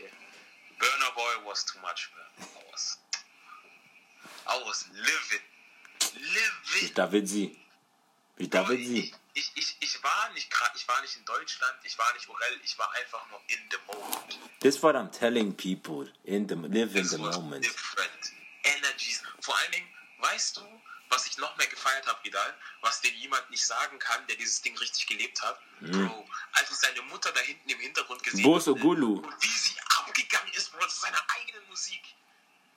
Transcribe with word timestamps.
okay. 0.00 0.10
Burner 0.78 1.12
Boy 1.14 1.48
was 1.48 1.64
too 1.64 1.78
much, 1.80 2.10
man. 2.16 2.48
I 2.54 2.62
was, 2.70 2.98
I 4.46 4.62
was 4.66 4.84
livid. 4.92 5.42
Livid. 6.14 6.94
David 6.94 7.28
Sie. 7.28 7.58
Wie 8.36 8.48
David 8.48 8.80
ich, 8.80 8.86
Sie. 8.88 9.14
ich, 9.34 9.52
ich, 9.54 9.76
ich 9.80 10.02
war 10.02 10.30
nicht 10.34 10.52
ich 10.74 10.88
war 10.88 11.00
nicht 11.00 11.16
in 11.16 11.24
Deutschland, 11.24 11.74
ich 11.84 11.98
war 11.98 12.12
nicht 12.14 12.28
Orel, 12.28 12.60
ich 12.62 12.78
war 12.78 12.90
einfach 12.92 13.26
nur 13.30 13.40
in 13.48 13.58
the 13.70 13.78
moment. 13.86 14.38
That's 14.60 14.82
what 14.82 14.94
I'm 14.94 15.10
telling 15.10 15.54
people. 15.54 16.08
In 16.24 16.46
the, 16.46 16.54
live 16.54 16.94
in 16.94 17.02
This 17.02 17.12
the 17.12 17.18
was 17.18 17.36
moment. 17.36 17.64
different. 17.64 18.32
Energies. 18.64 19.22
Vor 19.40 19.56
allen 19.56 19.72
Dingen, 19.72 19.88
weißt 20.18 20.58
du, 20.58 20.62
was 21.08 21.26
ich 21.26 21.38
noch 21.38 21.56
mehr 21.56 21.66
gefeiert 21.68 22.06
habe, 22.06 22.18
Vidal, 22.24 22.54
was 22.82 23.00
dir 23.00 23.12
jemand 23.12 23.48
nicht 23.50 23.64
sagen 23.64 23.98
kann, 23.98 24.26
der 24.26 24.36
dieses 24.36 24.60
Ding 24.60 24.76
richtig 24.78 25.06
gelebt 25.06 25.40
hat? 25.40 25.58
Bro, 25.80 26.28
als 26.52 26.70
ich 26.70 26.76
seine 26.76 27.00
Mutter 27.02 27.30
da 27.32 27.40
hinten 27.40 27.68
im 27.68 27.78
Hintergrund 27.78 28.22
gesehen 28.22 28.44
habe 28.44 28.72
und 28.72 29.42
wie 29.42 29.58
sie 29.58 29.76
abgegangen 30.06 30.52
ist, 30.56 30.72
Bro, 30.72 30.86
zu 30.86 31.00
seiner 31.00 31.22
eigenen 31.38 31.68
Musik. 31.68 32.02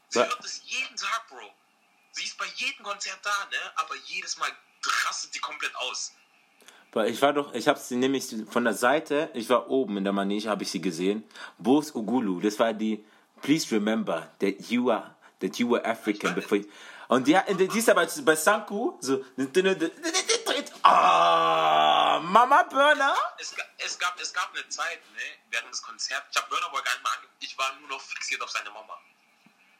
Sie 0.09 0.19
hört 0.19 0.43
es 0.43 0.61
jeden 0.65 0.95
Tag, 0.95 1.27
Bro. 1.29 1.49
Sie 2.11 2.23
ist 2.23 2.37
bei 2.37 2.45
jedem 2.55 2.83
Konzert 2.83 3.19
da, 3.23 3.47
ne? 3.51 3.71
Aber 3.75 3.95
jedes 4.05 4.37
Mal 4.37 4.49
rastet 5.07 5.33
sie 5.33 5.39
komplett 5.39 5.75
aus. 5.75 6.13
Weil 6.91 7.11
ich 7.11 7.21
war 7.21 7.33
doch, 7.33 7.53
ich 7.53 7.67
habe 7.67 7.79
sie 7.79 7.95
nämlich 7.95 8.33
von 8.49 8.63
der 8.63 8.73
Seite, 8.73 9.29
ich 9.35 9.47
war 9.49 9.69
oben 9.69 9.97
in 9.97 10.03
der 10.03 10.13
Manege, 10.13 10.49
habe 10.49 10.63
ich 10.63 10.71
sie 10.71 10.81
gesehen. 10.81 11.23
Bos 11.59 11.93
Ugulu, 11.93 12.39
das 12.41 12.57
war 12.57 12.73
die, 12.73 13.05
please 13.41 13.69
remember 13.73 14.31
that 14.39 14.59
you 14.71 14.89
are, 14.89 15.15
that 15.39 15.57
you 15.57 15.69
were 15.69 15.85
African 15.85 16.33
before. 16.33 16.65
Und 17.07 17.27
die, 17.27 17.37
die 17.57 17.67
die 17.67 17.79
ist 17.79 17.89
aber 17.89 18.07
bei 18.23 18.35
Sanku 18.35 18.97
so, 18.99 19.23
ah, 20.83 21.98
Mama 22.19 22.63
Burner. 22.63 23.15
Es, 23.37 23.53
es, 23.77 23.97
gab, 23.99 24.19
es 24.19 24.33
gab 24.33 24.53
eine 24.53 24.67
Zeit, 24.69 24.99
ne, 25.13 25.21
während 25.49 25.71
des 25.73 25.81
Konzerts, 25.81 26.27
ich 26.31 26.37
habe 26.37 26.49
Burner 26.49 26.69
Boy 26.69 26.81
gar 26.83 26.93
nicht 26.93 27.03
mal 27.03 27.11
angeguckt, 27.15 27.43
ich 27.43 27.57
war 27.57 27.73
nur 27.79 27.89
noch 27.89 28.01
fixiert 28.01 28.41
auf 28.41 28.49
seine 28.51 28.69
Mama. 28.71 28.97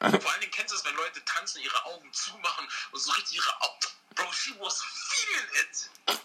Vor 0.00 0.30
allen 0.32 0.40
Dingen 0.40 0.52
kennst 0.52 0.72
du 0.72 0.76
es, 0.78 0.84
wenn 0.84 0.94
Leute 0.96 1.22
tanzen, 1.24 1.60
ihre 1.62 1.84
Augen 1.86 2.10
zumachen 2.12 2.66
und 2.92 3.00
so 3.00 3.10
richtig 3.12 3.36
ihre 3.36 3.60
Augen. 3.62 3.86
Bro, 4.14 4.32
she 4.32 4.54
was 4.58 4.82
feeling 4.82 5.48
it. 5.62 6.20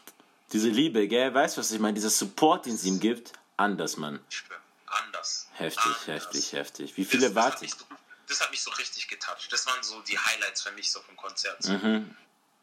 Diese 0.53 0.69
Liebe, 0.69 1.07
gell, 1.07 1.33
weißt 1.33 1.57
du, 1.57 1.61
was 1.61 1.71
ich 1.71 1.79
meine? 1.79 1.93
Dieser 1.95 2.09
Support, 2.09 2.65
den 2.67 2.77
sie 2.77 2.87
ihm 2.87 2.99
gibt, 2.99 3.33
anders, 3.57 3.97
Mann. 3.97 4.23
Ich 4.29 4.43
anders. 4.87 5.47
Heftig, 5.53 5.83
anders. 5.85 6.07
heftig, 6.07 6.53
heftig. 6.53 6.97
Wie 6.97 7.03
Das- 7.03 7.11
viele 7.11 7.29
das, 7.29 7.35
hat 7.43 7.51
wart 7.53 7.61
mich 7.61 7.71
ihr? 7.71 7.77
so, 7.79 7.85
das 8.27 8.41
hat 8.41 8.51
mich 8.51 8.61
so 8.63 8.71
richtig 8.71 9.07
getoucht. 9.09 9.51
Das 9.51 9.65
waren 9.67 9.83
so 9.83 9.99
die 10.01 10.17
Highlights 10.17 10.61
für 10.61 10.71
mich 10.71 10.89
so 10.91 11.01
vom 11.01 11.15
Konzert. 11.17 11.63
Mhm. 11.65 12.15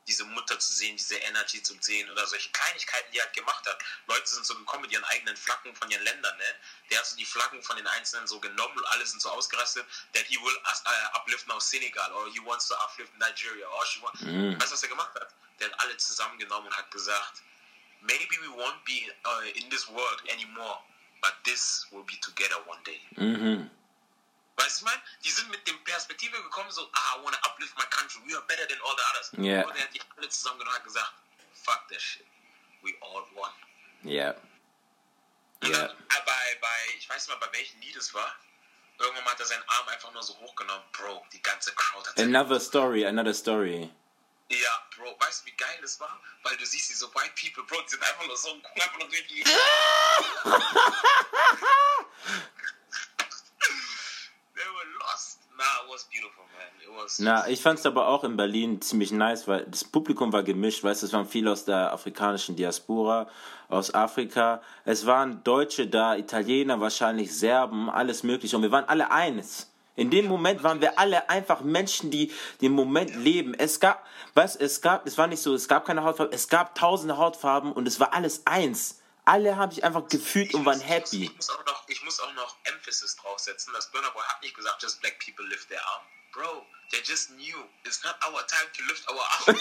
Diese 0.08 0.24
Mutter 0.24 0.58
zu 0.58 0.72
sehen, 0.72 0.96
diese 0.96 1.16
Energy 1.16 1.62
zu 1.62 1.76
sehen 1.80 2.10
oder 2.10 2.26
solche 2.26 2.50
Kleinigkeiten, 2.50 3.12
die 3.12 3.18
er 3.18 3.24
halt 3.24 3.34
gemacht 3.34 3.64
hat. 3.66 3.78
Leute 4.06 4.28
sind 4.28 4.44
so 4.44 4.54
gekommen 4.56 4.82
mit 4.82 4.92
ihren 4.92 5.04
eigenen 5.04 5.36
Flaggen 5.36 5.74
von 5.76 5.90
ihren 5.90 6.02
Ländern, 6.02 6.36
ne? 6.36 6.54
Der 6.90 6.98
hat 6.98 7.06
so 7.06 7.16
die 7.16 7.24
Flaggen 7.24 7.62
von 7.62 7.76
den 7.76 7.86
Einzelnen 7.86 8.26
so 8.26 8.40
genommen 8.40 8.76
und 8.76 8.84
alle 8.86 9.06
sind 9.06 9.22
so 9.22 9.30
ausgerastet, 9.30 9.86
that 10.12 10.24
he 10.26 10.36
will 10.38 10.56
uh, 10.56 11.16
uplift 11.18 11.46
now 11.46 11.58
Senegal 11.60 12.12
or 12.12 12.28
he 12.32 12.40
wants 12.44 12.66
to 12.68 12.74
uplift 12.74 13.16
Nigeria 13.18 13.66
or 13.66 13.86
she 13.86 14.00
want, 14.02 14.20
Mhm. 14.22 14.60
Weißt 14.60 14.70
du, 14.70 14.74
was 14.74 14.82
er 14.82 14.88
gemacht 14.88 15.14
hat? 15.14 15.34
Der 15.60 15.70
hat 15.70 15.80
alle 15.80 15.96
zusammengenommen 15.96 16.66
und 16.68 16.76
hat 16.76 16.90
gesagt, 16.90 17.42
maybe 18.00 18.36
we 18.40 18.48
won't 18.48 18.84
be 18.84 19.12
uh, 19.26 19.58
in 19.58 19.70
this 19.70 19.88
world 19.88 20.22
anymore, 20.30 20.78
but 21.20 21.32
this 21.44 21.86
will 21.90 22.04
be 22.04 22.18
together 22.20 22.56
one 22.66 22.82
day. 22.84 23.00
Mhm. 23.16 23.70
Weißt 24.62 24.80
du, 24.80 24.84
ich 24.86 24.92
meine, 24.92 25.02
die 25.24 25.30
sind 25.30 25.50
mit 25.50 25.66
dem 25.66 25.82
Perspektive 25.82 26.40
gekommen, 26.40 26.70
so, 26.70 26.88
ah, 26.92 27.16
I 27.18 27.24
wanna 27.24 27.36
uplift 27.42 27.76
my 27.76 27.84
country, 27.90 28.20
we 28.26 28.34
are 28.36 28.44
better 28.46 28.66
than 28.68 28.78
all 28.82 28.94
the 28.96 29.02
others. 29.10 29.30
Yeah. 29.36 29.64
Und 29.66 29.74
er 29.76 29.82
hat 29.82 29.92
die 29.94 30.00
alle 30.16 30.28
zusammengenommen 30.28 30.76
und 30.76 30.78
hat 30.78 30.84
gesagt, 30.84 31.12
fuck 31.52 31.88
that 31.88 32.00
shit, 32.00 32.24
we 32.82 32.94
all 33.00 33.24
won. 33.34 33.50
Ja. 34.04 34.30
Und 35.62 35.70
Ja. 35.70 35.88
dann, 35.88 35.90
äh, 35.90 36.22
bei, 36.24 36.58
bei, 36.60 36.94
ich 36.96 37.08
weiß 37.08 37.26
nicht 37.26 37.40
mal, 37.40 37.44
bei 37.46 37.52
welchem 37.58 37.80
Lied 37.80 37.96
es 37.96 38.14
war, 38.14 38.36
irgendwann 38.98 39.24
hat 39.24 39.40
er 39.40 39.46
seinen 39.46 39.64
Arm 39.68 39.88
einfach 39.88 40.12
nur 40.12 40.22
so 40.22 40.36
hochgenommen, 40.38 40.84
Bro, 40.92 41.26
die 41.32 41.42
ganze 41.42 41.74
Crowd 41.74 42.08
hat 42.08 42.18
Another 42.20 42.60
story, 42.60 43.04
another 43.04 43.34
story. 43.34 43.90
Ja, 44.48 44.86
Bro, 44.96 45.18
weißt 45.18 45.42
du, 45.42 45.46
wie 45.46 45.56
geil 45.56 45.78
das 45.80 45.98
war? 45.98 46.20
Weil 46.44 46.56
du 46.56 46.66
siehst 46.66 46.88
diese 46.90 47.12
White 47.14 47.32
People, 47.40 47.64
Bro, 47.64 47.82
die 47.82 47.88
sind 47.90 48.02
einfach 48.04 48.26
nur 48.26 48.36
so 48.36 48.54
gucken 48.60 48.82
einfach 48.82 48.98
nur 48.98 49.08
durch 49.08 49.26
die. 49.26 49.42
They 54.54 54.68
were 54.68 54.90
lost. 55.00 55.38
Nah, 55.51 55.51
it 55.51 55.51
was 55.51 55.51
beautiful, 55.51 55.51
man. 55.51 55.51
It 55.51 55.51
was. 55.51 55.51
Na, 57.18 57.48
ich 57.48 57.60
fand 57.60 57.78
es 57.78 57.86
aber 57.86 58.08
auch 58.08 58.24
in 58.24 58.36
Berlin 58.36 58.80
ziemlich 58.80 59.12
nice, 59.12 59.48
weil 59.48 59.66
das 59.66 59.84
Publikum 59.84 60.32
war 60.32 60.42
gemischt, 60.42 60.84
weißt 60.84 61.02
du, 61.02 61.06
es 61.06 61.12
waren 61.12 61.26
viele 61.26 61.52
aus 61.52 61.64
der 61.64 61.92
afrikanischen 61.92 62.56
Diaspora, 62.56 63.28
aus 63.68 63.92
Afrika. 63.94 64.60
Es 64.84 65.06
waren 65.06 65.42
Deutsche 65.44 65.86
da, 65.86 66.16
Italiener, 66.16 66.80
wahrscheinlich 66.80 67.36
Serben, 67.36 67.90
alles 67.90 68.22
mögliche. 68.22 68.56
Und 68.56 68.62
wir 68.62 68.70
waren 68.70 68.88
alle 68.88 69.10
eins. 69.10 69.72
In 69.94 70.10
dem 70.10 70.26
Moment 70.26 70.62
waren 70.62 70.80
wir 70.80 70.98
alle 70.98 71.28
einfach 71.28 71.60
Menschen, 71.60 72.10
die 72.10 72.32
den 72.60 72.72
Moment 72.72 73.14
leben. 73.14 73.52
Es 73.54 73.78
gab, 73.78 74.06
was, 74.34 74.56
es 74.56 74.80
gab, 74.80 75.06
es 75.06 75.18
war 75.18 75.26
nicht 75.26 75.42
so, 75.42 75.54
es 75.54 75.68
gab 75.68 75.84
keine 75.84 76.02
Hautfarben, 76.02 76.32
es 76.32 76.48
gab 76.48 76.74
tausende 76.74 77.18
Hautfarben 77.18 77.72
und 77.72 77.86
es 77.86 78.00
war 78.00 78.14
alles 78.14 78.46
eins. 78.46 79.01
Alle 79.24 79.56
haben 79.56 79.70
sich 79.70 79.84
einfach 79.84 80.08
gefühlt 80.08 80.52
und 80.54 80.64
waren 80.64 80.80
Ich 80.80 80.88
happy. 80.88 81.30
muss, 81.36 81.50
auch 81.50 81.64
noch, 81.64 81.88
ich 81.88 82.02
muss 82.04 82.20
auch 82.20 82.32
noch 82.34 82.56
Emphasis 82.64 83.16
draufsetzen. 83.16 83.72
Das 83.72 83.90
Burner 83.90 84.10
Boy 84.10 84.22
hat 84.26 84.42
nicht 84.42 84.54
gesagt, 84.56 84.82
just 84.82 85.00
black 85.00 85.18
people 85.24 85.46
lift 85.46 85.68
their 85.68 85.80
arm. 85.86 86.02
Bro, 86.32 86.66
they 86.90 87.00
just 87.04 87.30
knew 87.30 87.56
it's 87.84 88.02
not 88.02 88.16
our 88.26 88.44
time 88.46 88.66
to 88.76 88.82
lift 88.88 89.08
our 89.08 89.20
arm. 89.20 89.56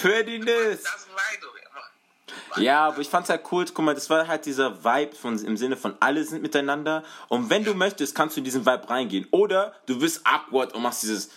To 0.00 1.48
him. 2.56 2.62
Ja, 2.62 2.88
aber 2.88 2.98
ich 2.98 3.08
fand's 3.08 3.28
halt 3.30 3.42
cool, 3.52 3.64
guck 3.66 3.84
mal, 3.84 3.94
das 3.94 4.08
war 4.10 4.26
halt 4.26 4.46
dieser 4.46 4.84
Vibe 4.84 5.14
von, 5.14 5.38
im 5.44 5.56
Sinne 5.56 5.76
von 5.76 5.96
alle 6.00 6.24
sind 6.24 6.42
miteinander 6.42 7.04
und 7.28 7.50
wenn 7.50 7.64
du 7.64 7.74
möchtest, 7.74 8.14
kannst 8.14 8.36
du 8.36 8.40
in 8.40 8.44
diesen 8.44 8.64
Vibe 8.66 8.88
reingehen. 8.88 9.26
Oder 9.30 9.74
du 9.86 10.00
wirst 10.00 10.26
awkward 10.26 10.72
und 10.72 10.82
machst 10.82 11.02
dieses. 11.02 11.30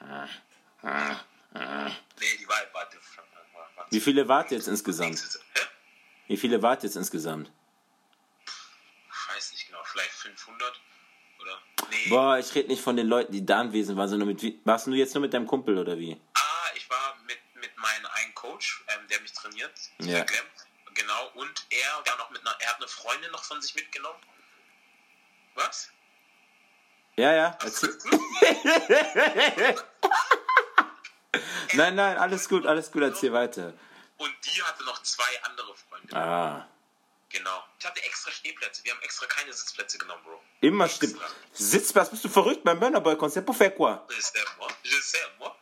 Nee, 0.00 0.26
die 1.52 1.56
Vibe 1.56 1.94
war 2.84 2.90
different. 2.90 3.28
War- 3.54 3.70
war- 3.76 3.86
Wie 3.90 4.00
viele 4.00 4.28
wart 4.28 4.50
jetzt 4.50 4.68
insgesamt? 4.68 5.22
Wie 6.26 6.36
viele 6.36 6.62
wart 6.62 6.82
jetzt 6.82 6.96
insgesamt? 6.96 7.50
Ich 8.46 9.34
weiß 9.36 9.52
nicht 9.52 9.66
genau, 9.66 9.82
vielleicht 9.84 10.10
500 10.10 10.80
oder? 11.40 11.58
Nee. 11.90 12.08
Boah, 12.08 12.38
ich 12.38 12.54
rede 12.54 12.68
nicht 12.68 12.82
von 12.82 12.96
den 12.96 13.06
Leuten, 13.08 13.32
die 13.32 13.44
da 13.44 13.60
anwesend 13.60 13.98
waren, 13.98 14.08
sondern 14.08 14.28
mit 14.28 14.42
wie. 14.42 14.60
Warst 14.64 14.86
du 14.86 14.92
jetzt 14.92 15.14
nur 15.14 15.20
mit 15.22 15.34
deinem 15.34 15.46
Kumpel 15.46 15.76
oder 15.78 15.98
wie? 15.98 16.18
Ah, 16.34 16.40
ich 16.74 16.88
war 16.88 17.16
mit, 17.26 17.38
mit 17.56 17.76
meinem 17.76 18.06
einen 18.06 18.34
Coach, 18.34 18.84
ähm, 18.88 19.06
der 19.08 19.20
mich 19.20 19.32
trainiert, 19.32 19.72
Ja. 19.98 20.06
der 20.16 20.24
Clem, 20.26 20.44
genau, 20.94 21.30
und 21.34 21.66
er 21.70 22.02
war 22.10 22.16
noch 22.18 22.30
mit 22.30 22.40
einer, 22.40 22.56
er 22.60 22.68
hat 22.70 22.76
eine 22.76 22.88
Freundin 22.88 23.30
noch 23.32 23.44
von 23.44 23.60
sich 23.60 23.74
mitgenommen. 23.74 24.18
Was? 25.56 25.90
Ja, 27.16 27.32
ja. 27.32 27.58
Erzähl. 27.62 27.96
Nein, 31.76 31.94
nein, 31.94 32.16
alles 32.18 32.48
gut, 32.48 32.66
alles 32.66 32.90
gut, 32.90 33.02
erzähl 33.02 33.32
weiter. 33.32 33.72
Und 34.18 34.34
die 34.44 34.62
hatte 34.62 34.84
noch 34.84 35.02
zwei 35.02 35.42
andere 35.44 35.74
Freunde. 35.74 36.16
Ah. 36.16 36.68
Genau. 37.30 37.64
Ich 37.80 37.84
hatte 37.84 38.02
extra 38.04 38.30
Stehplätze. 38.30 38.84
Wir 38.84 38.92
haben 38.92 39.02
extra 39.02 39.26
keine 39.26 39.52
Sitzplätze 39.52 39.98
genommen, 39.98 40.22
Bro. 40.24 40.40
Immer 40.60 40.88
stimmt. 40.88 41.16
Sitzplatz, 41.52 42.10
bist 42.10 42.24
du 42.24 42.28
verrückt 42.28 42.62
beim 42.62 42.78
Burner 42.78 43.00
Boy 43.00 43.16
Konzert? 43.18 43.44
Pour 43.44 43.56
faire 43.56 43.74
quoi? 43.74 44.06
Je 44.08 44.20
sais, 44.20 44.44
moi. 44.58 44.68
Je 44.84 45.00
sais, 45.00 45.18
moi. 45.38 45.52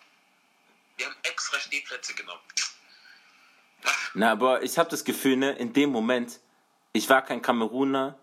Wir 0.99 1.06
haben 1.06 1.17
extra 1.23 1.59
Stehplätze 1.59 2.12
genommen. 2.15 2.41
Na, 4.15 4.33
aber 4.33 4.62
ich 4.62 4.77
habe 4.79 4.91
das 4.91 5.03
Gefühl, 5.05 5.37
ne, 5.37 5.53
in 5.53 5.73
dem 5.73 5.91
Moment, 5.91 6.41
ich 6.93 7.09
war 7.09 7.23
kein 7.23 7.41
Kameruner, 7.41 8.19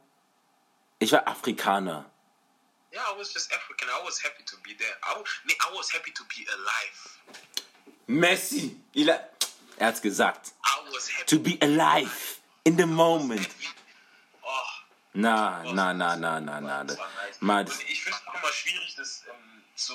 ich 0.99 1.11
war 1.11 1.27
Afrikaner. 1.27 2.09
Yeah, 2.93 3.01
I 3.13 3.17
was 3.19 3.33
just 3.33 3.51
African. 3.51 3.87
I 3.89 4.05
was 4.05 4.23
happy 4.23 4.43
to 4.45 4.57
be 4.57 4.75
there. 4.77 4.95
I, 5.03 5.19
was- 5.19 5.29
nee, 5.45 5.53
I 5.59 5.75
was 5.75 5.91
happy 5.93 6.11
to 6.11 6.23
be 6.25 6.45
alive. 6.51 7.39
Messi, 8.09 8.75
il 8.93 9.09
a, 9.11 9.29
er 9.77 9.87
hat's 9.87 10.01
gesagt. 10.01 10.53
To 11.27 11.39
be 11.39 11.59
alive, 11.61 12.39
in 12.63 12.75
the 12.75 12.87
moment. 12.87 13.47
Oh, 14.41 14.49
Na, 15.13 15.61
na, 15.63 15.93
na, 15.93 16.15
na, 16.15 16.39
na, 16.39 16.59
na. 16.59 16.83
das 16.83 16.97
nice. 17.39 17.69
Das, 17.69 17.81
ich 17.87 18.03
finde 18.03 18.17
es 18.17 18.27
auch 18.27 18.33
immer 18.33 18.51
schwierig, 18.51 18.95
das 18.95 19.23
ähm, 19.29 19.63
zu, 19.75 19.93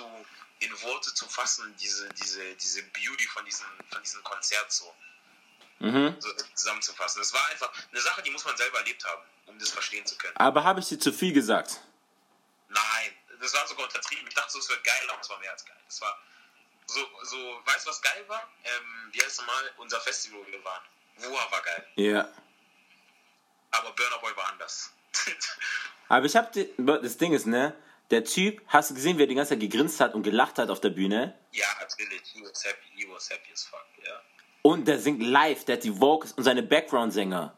in 0.61 0.71
Worte 0.83 1.13
zu 1.13 1.27
fassen, 1.27 1.75
diese, 1.81 2.09
diese, 2.11 2.55
diese 2.55 2.85
Beauty 2.85 3.27
von 3.27 3.45
diesem, 3.45 3.67
von 3.91 4.01
diesem 4.01 4.23
Konzert 4.23 4.71
so, 4.71 4.95
mhm. 5.81 6.15
so 6.21 6.29
zusammenzufassen. 6.55 7.21
Das 7.21 7.33
war 7.33 7.45
einfach 7.51 7.73
eine 7.91 8.01
Sache, 8.01 8.23
die 8.23 8.31
muss 8.31 8.45
man 8.45 8.57
selber 8.57 8.79
erlebt 8.79 9.05
haben, 9.05 9.23
um 9.47 9.59
das 9.59 9.71
verstehen 9.71 10.07
zu 10.07 10.17
können. 10.17 10.37
Aber 10.37 10.63
habe 10.63 10.79
ich 10.79 10.87
dir 10.87 11.01
zu 11.01 11.13
viel 11.13 11.33
gesagt? 11.33 11.81
Nein, 12.69 13.11
das 13.41 13.53
war 13.55 13.67
sogar 13.67 13.87
untertrieben. 13.87 14.29
Ich 14.29 14.35
dachte 14.35 14.57
es 14.57 14.69
wird 14.69 14.85
geil, 14.85 15.11
aber 15.11 15.21
es 15.21 15.29
war 15.29 15.41
mehr 15.41 15.51
als 15.51 15.65
geil. 15.65 15.77
Es 15.89 16.01
war 16.01 16.17
so, 16.87 17.01
so 17.23 17.37
weißt 17.65 17.87
du, 17.87 17.91
was 17.91 18.03
geil 18.03 18.25
war? 18.29 18.49
Ähm, 18.65 19.11
wie 19.13 19.23
heißt 19.23 19.39
nochmal? 19.41 19.71
Unser 19.79 20.01
Festival, 20.01 20.41
wo 20.47 20.53
wir 20.53 20.65
waren. 20.65 20.83
Woa 21.19 21.51
war 21.51 21.63
geil, 21.63 21.87
Ja. 21.97 22.29
aber 23.71 23.93
Burner 23.93 24.19
Boy 24.19 24.37
war 24.37 24.49
anders. 24.51 24.93
Aber 26.09 26.27
ich 26.27 26.37
habe, 26.37 26.69
das 26.77 27.17
Ding 27.17 27.33
ist, 27.33 27.47
ne, 27.47 27.75
der 28.11 28.25
Typ, 28.25 28.61
hast 28.67 28.91
du 28.91 28.95
gesehen, 28.95 29.17
wie 29.17 29.23
er 29.23 29.27
die 29.27 29.35
ganze 29.35 29.51
Zeit 29.51 29.61
gegrinst 29.61 30.01
hat 30.01 30.15
und 30.15 30.23
gelacht 30.23 30.59
hat 30.59 30.69
auf 30.71 30.81
der 30.81 30.91
Bühne? 30.91 31.39
ja, 31.53 31.67
natürlich, 31.81 32.21
he 32.33 32.43
was 32.43 32.63
happy, 32.65 32.87
he 32.95 33.07
was 33.09 33.31
happy 33.31 33.51
as 33.53 33.63
fuck, 33.65 33.87
ja. 34.05 34.21
Und 34.63 34.87
der 34.87 34.99
singt 34.99 35.23
live, 35.23 35.65
der 35.65 35.77
hat 35.77 35.85
die 35.85 35.99
Vocals 36.01 36.33
und 36.33 36.45
seine 36.45 36.63
Background-Sänger. 36.63 37.57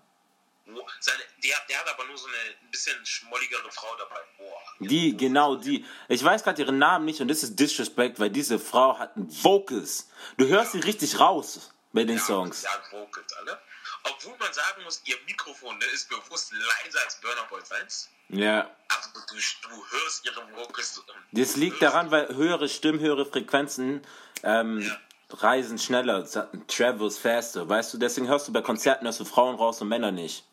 Seine, 1.00 1.22
der, 1.44 1.56
der 1.68 1.78
hat 1.78 1.88
aber 1.88 2.04
nur 2.06 2.18
so 2.18 2.26
eine 2.26 2.36
ein 2.62 2.70
bisschen 2.70 3.04
schmolligere 3.06 3.70
Frau 3.70 3.94
dabei. 3.96 4.20
Boah. 4.36 4.60
Die, 4.80 5.16
genau 5.16 5.56
die. 5.56 5.84
Ich 6.08 6.22
weiß 6.22 6.42
gerade 6.42 6.60
ihren 6.62 6.78
Namen 6.78 7.04
nicht 7.04 7.20
und 7.20 7.28
das 7.28 7.42
ist 7.44 7.56
Disrespect, 7.58 8.18
weil 8.18 8.30
diese 8.30 8.58
Frau 8.58 8.98
hat 8.98 9.16
ein 9.16 9.28
Vocals. 9.44 10.08
Du 10.36 10.46
hörst 10.48 10.72
sie 10.72 10.80
richtig 10.80 11.20
raus 11.20 11.70
bei 11.92 12.04
den 12.04 12.18
Songs. 12.18 12.62
Ja, 12.62 12.70
Vocals, 12.90 13.32
alle. 13.34 13.60
Obwohl 14.04 14.36
man 14.38 14.52
sagen 14.52 14.82
muss, 14.84 15.00
ihr 15.04 15.16
Mikrofon 15.26 15.78
ne, 15.78 15.84
ist 15.86 16.08
bewusst 16.08 16.52
leiser 16.52 17.00
als 17.04 17.20
Burner 17.20 17.44
Boy 17.48 17.60
seins. 17.64 18.08
Ja. 18.28 18.68
Also 18.88 19.10
du, 19.28 19.34
du 19.68 19.84
hörst 19.90 20.24
ihre 20.26 20.42
Vocals. 20.56 21.02
Das 21.32 21.56
liegt 21.56 21.80
daran, 21.80 22.10
weil 22.10 22.28
höhere 22.34 22.68
Stimmen, 22.68 22.98
höhere 23.00 23.24
Frequenzen 23.26 24.02
ähm, 24.42 24.80
Ja. 24.80 24.98
reisen 25.30 25.78
schneller, 25.78 26.26
travels 26.66 27.18
faster. 27.18 27.68
Weißt 27.68 27.94
du, 27.94 27.98
deswegen 27.98 28.28
hörst 28.28 28.48
du 28.48 28.52
bei 28.52 28.62
Konzerten 28.62 29.06
hörst 29.06 29.20
du 29.20 29.24
Frauen 29.24 29.54
raus 29.56 29.80
und 29.80 29.88
Männer 29.88 30.10
nicht. 30.10 30.44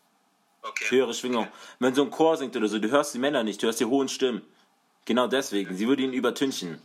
Okay. 0.64 0.90
Höhere 0.90 1.14
Schwingung. 1.14 1.52
Wenn 1.80 1.94
so 1.94 2.04
ein 2.04 2.10
Chor 2.10 2.38
singt 2.38 2.56
oder 2.56 2.68
so, 2.68 2.80
du 2.80 2.90
hörst 2.90 3.14
die 3.14 3.20
Männer 3.20 3.44
nicht, 3.44 3.62
du 3.62 3.68
hörst 3.68 3.80
die 3.80 3.86
hohen 3.86 4.10
Stimmen. 4.10 4.42
Genau 5.06 5.28
deswegen. 5.28 5.76
Sie 5.76 5.88
würde 5.88 6.04
ihn 6.04 6.14
übertünchen. 6.14 6.82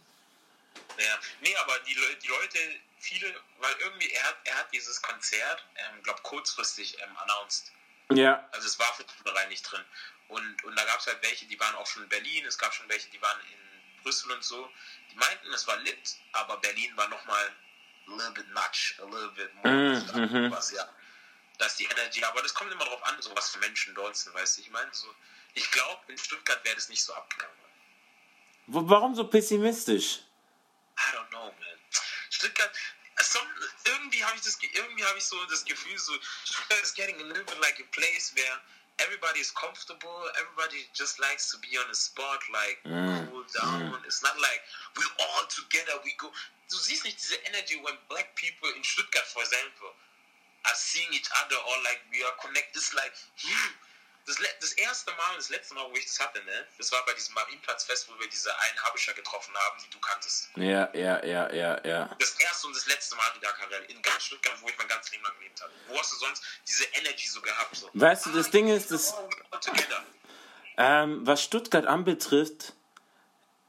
Ja, 0.99 1.19
nee, 1.41 1.55
aber 1.63 1.79
die, 1.87 1.95
Leu- 1.95 2.15
die 2.21 2.27
Leute, 2.27 2.59
viele, 2.99 3.33
weil 3.61 3.75
irgendwie, 3.81 4.11
er 4.11 4.25
hat, 4.25 4.37
er 4.45 4.55
hat 4.57 4.73
dieses 4.73 5.01
Konzert, 5.01 5.65
ähm, 5.77 6.03
glaube 6.03 6.21
kurzfristig 6.23 6.99
ähm, 7.01 7.17
announced. 7.19 7.71
Ja. 8.11 8.49
Also 8.51 8.67
es 8.67 8.79
war 8.81 8.93
für 8.95 9.05
die 9.05 9.49
nicht 9.49 9.63
drin. 9.63 9.85
Und, 10.29 10.65
und 10.65 10.77
da 10.77 10.85
gab 10.85 10.99
es 10.99 11.07
halt 11.07 11.23
welche, 11.23 11.47
die 11.47 11.59
waren 11.61 11.75
auch 11.77 11.87
schon 11.87 12.03
in 12.03 12.09
Berlin, 12.09 12.45
es 12.47 12.59
gab 12.59 12.75
schon 12.75 12.89
welche, 12.89 13.09
die 13.11 13.23
waren 13.23 13.39
in 13.41 14.03
Brüssel 14.03 14.31
und 14.33 14.43
so. 14.43 14.69
Die 15.13 15.17
meinten, 15.17 15.53
es 15.55 15.67
war 15.67 15.77
lit, 15.79 16.17
aber 16.33 16.57
Berlin 16.59 16.91
war 16.97 17.09
nochmal 17.09 17.53
a 18.09 18.11
little 18.11 18.33
bit 18.33 18.49
much, 18.53 18.95
a 19.01 19.05
little 19.05 19.31
bit 19.37 19.55
more. 19.55 19.69
Mhm, 20.27 20.51
was, 20.51 20.73
ja. 20.73 20.89
Das 21.59 21.73
ist 21.73 21.81
die 21.81 21.87
Energy, 21.87 22.23
aber 22.25 22.41
das 22.43 22.55
kommt 22.55 22.71
immer 22.73 22.85
drauf 22.85 23.03
an, 23.05 23.21
so 23.21 23.35
was 23.37 23.51
für 23.51 23.59
Menschen 23.59 23.95
dort 23.95 24.17
sind, 24.17 24.33
weißt 24.35 24.59
du. 24.59 24.63
Ich 24.63 24.71
meine, 24.71 24.89
so, 24.93 25.13
ich 25.55 25.69
glaube, 25.73 26.01
in 26.13 26.17
Stuttgart 26.19 26.65
wäre 26.65 26.77
das 26.77 26.89
nicht 26.89 27.03
so 27.03 27.13
abgegangen. 27.15 27.55
Warum 28.69 29.15
so 29.15 29.25
pessimistisch? 29.27 30.21
I 30.99 31.13
don't 31.17 31.29
know, 31.31 31.47
man. 31.47 31.79
Stuttgart, 32.31 32.71
some, 33.21 33.47
irgendwie 33.85 34.23
habe 34.25 34.37
ich 34.37 34.43
das, 34.43 34.59
ge- 34.59 34.71
irgendwie 34.75 35.05
habe 35.05 35.19
ich 35.19 35.25
so 35.25 35.43
das 35.47 35.65
Gefühl, 35.65 35.99
so 35.99 36.13
Stuttgart 36.45 36.83
is 36.83 36.95
getting 36.95 37.17
a 37.21 37.25
little 37.25 37.45
bit 37.45 37.59
like 37.61 37.81
a 37.81 37.85
place 37.93 38.33
where 38.37 38.61
everybody 38.99 39.41
is 39.41 39.51
comfortable, 39.55 40.31
everybody 40.39 40.87
just 40.93 41.19
likes 41.19 41.51
to 41.51 41.59
be 41.59 41.79
on 41.79 41.89
a 41.91 41.95
spot, 41.95 42.41
like 42.53 42.79
cool 42.85 43.45
down. 43.61 44.01
It's 44.05 44.23
not 44.23 44.39
like 44.39 44.63
we're 44.97 45.15
all 45.27 45.47
together, 45.49 45.99
we 46.05 46.13
go. 46.19 46.31
Du 46.69 46.77
siehst 46.77 47.05
nicht 47.05 47.19
diese 47.19 47.37
energy 47.47 47.81
when 47.83 47.97
black 48.09 48.35
people 48.37 48.69
in 48.77 48.85
Stuttgart, 48.85 49.25
for 49.27 49.43
example, 49.43 49.95
are 50.65 50.75
seeing 50.77 51.11
each 51.13 51.31
other 51.45 51.57
or 51.57 51.77
like 51.85 52.01
we 52.11 52.25
are 52.25 52.35
connected. 52.41 52.77
It's 52.77 52.95
like, 52.95 53.13
hmm, 53.39 53.71
das, 54.29 54.37
das 54.61 54.73
erste 54.73 55.11
Mal 55.13 55.31
und 55.31 55.39
das 55.39 55.49
letzte 55.49 55.75
Mal, 55.75 55.87
wo 55.91 55.97
ich 55.97 56.05
das 56.05 56.21
hatte, 56.21 56.45
ne, 56.45 56.67
das 56.77 56.93
war 56.93 57.05
bei 57.07 57.15
diesem 57.15 57.35
Marienplatzfest, 57.35 58.09
wo 58.09 58.21
wir 58.21 58.29
diese 58.29 58.51
einen 58.51 58.83
Habischer 58.83 59.15
getroffen 59.15 59.55
haben, 59.55 59.79
die 59.83 59.91
du 59.91 59.99
kanntest. 59.99 60.51
Ja, 60.57 60.91
ja, 60.95 61.25
ja, 61.25 61.53
ja, 61.53 61.87
ja. 61.87 62.17
Das 62.19 62.33
erste 62.35 62.67
und 62.67 62.77
das 62.77 62.87
letzte 62.87 63.17
Mal 63.17 63.35
wieder 63.37 63.51
Karel 63.53 63.85
in 63.89 64.01
ganz 64.03 64.25
Stuttgart, 64.25 64.55
wo 64.61 64.69
ich 64.69 64.77
mein 64.77 64.89
ganzes 64.89 65.13
Leben 65.13 65.25
lang 65.25 65.33
gelebt 65.39 65.61
habe. 65.63 65.73
Wo 65.89 65.99
hast 65.99 66.13
du 66.13 66.17
sonst 66.17 66.43
diese 66.69 66.85
Energy 66.85 67.27
so 67.27 67.41
gehabt? 67.41 67.75
So? 67.75 67.89
Weißt 67.95 68.27
du, 68.27 68.33
das 68.33 68.51
Ding 68.51 68.69
ist, 68.69 68.91
das, 68.91 69.15
together. 69.61 70.05
ähm, 70.77 71.27
was 71.27 71.43
Stuttgart 71.43 71.87
anbetrifft, 71.87 72.75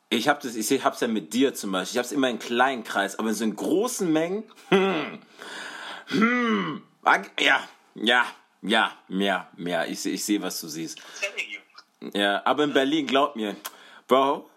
ich 0.09 0.27
habe 0.27 0.41
das, 0.41 0.56
ich 0.56 0.83
hab's 0.83 1.00
ja 1.01 1.07
mit 1.07 1.33
dir 1.33 1.53
zum 1.53 1.71
Beispiel. 1.71 1.95
Ich 1.95 2.00
hab's 2.00 2.12
immer 2.12 2.30
in 2.30 2.39
kleinen 2.39 2.83
Kreis, 2.83 3.18
aber 3.18 3.30
in 3.30 3.36
so 3.36 3.44
in 3.44 3.56
großen 3.56 4.12
Mengen, 4.12 4.51
hm, 4.69 5.21
hm, 6.10 6.84
ja, 7.40 7.68
ja, 7.96 8.26
ja, 8.62 8.92
mehr, 9.08 9.48
mehr. 9.56 9.88
Ich, 9.88 10.06
ich 10.06 10.24
sehe, 10.24 10.42
was 10.42 10.60
du 10.60 10.68
siehst. 10.68 11.00
Ja, 12.14 12.42
aber 12.46 12.64
in 12.64 12.74
Berlin, 12.74 13.08
glaub 13.08 13.36
mir, 13.36 13.56
Bro, 14.08 14.50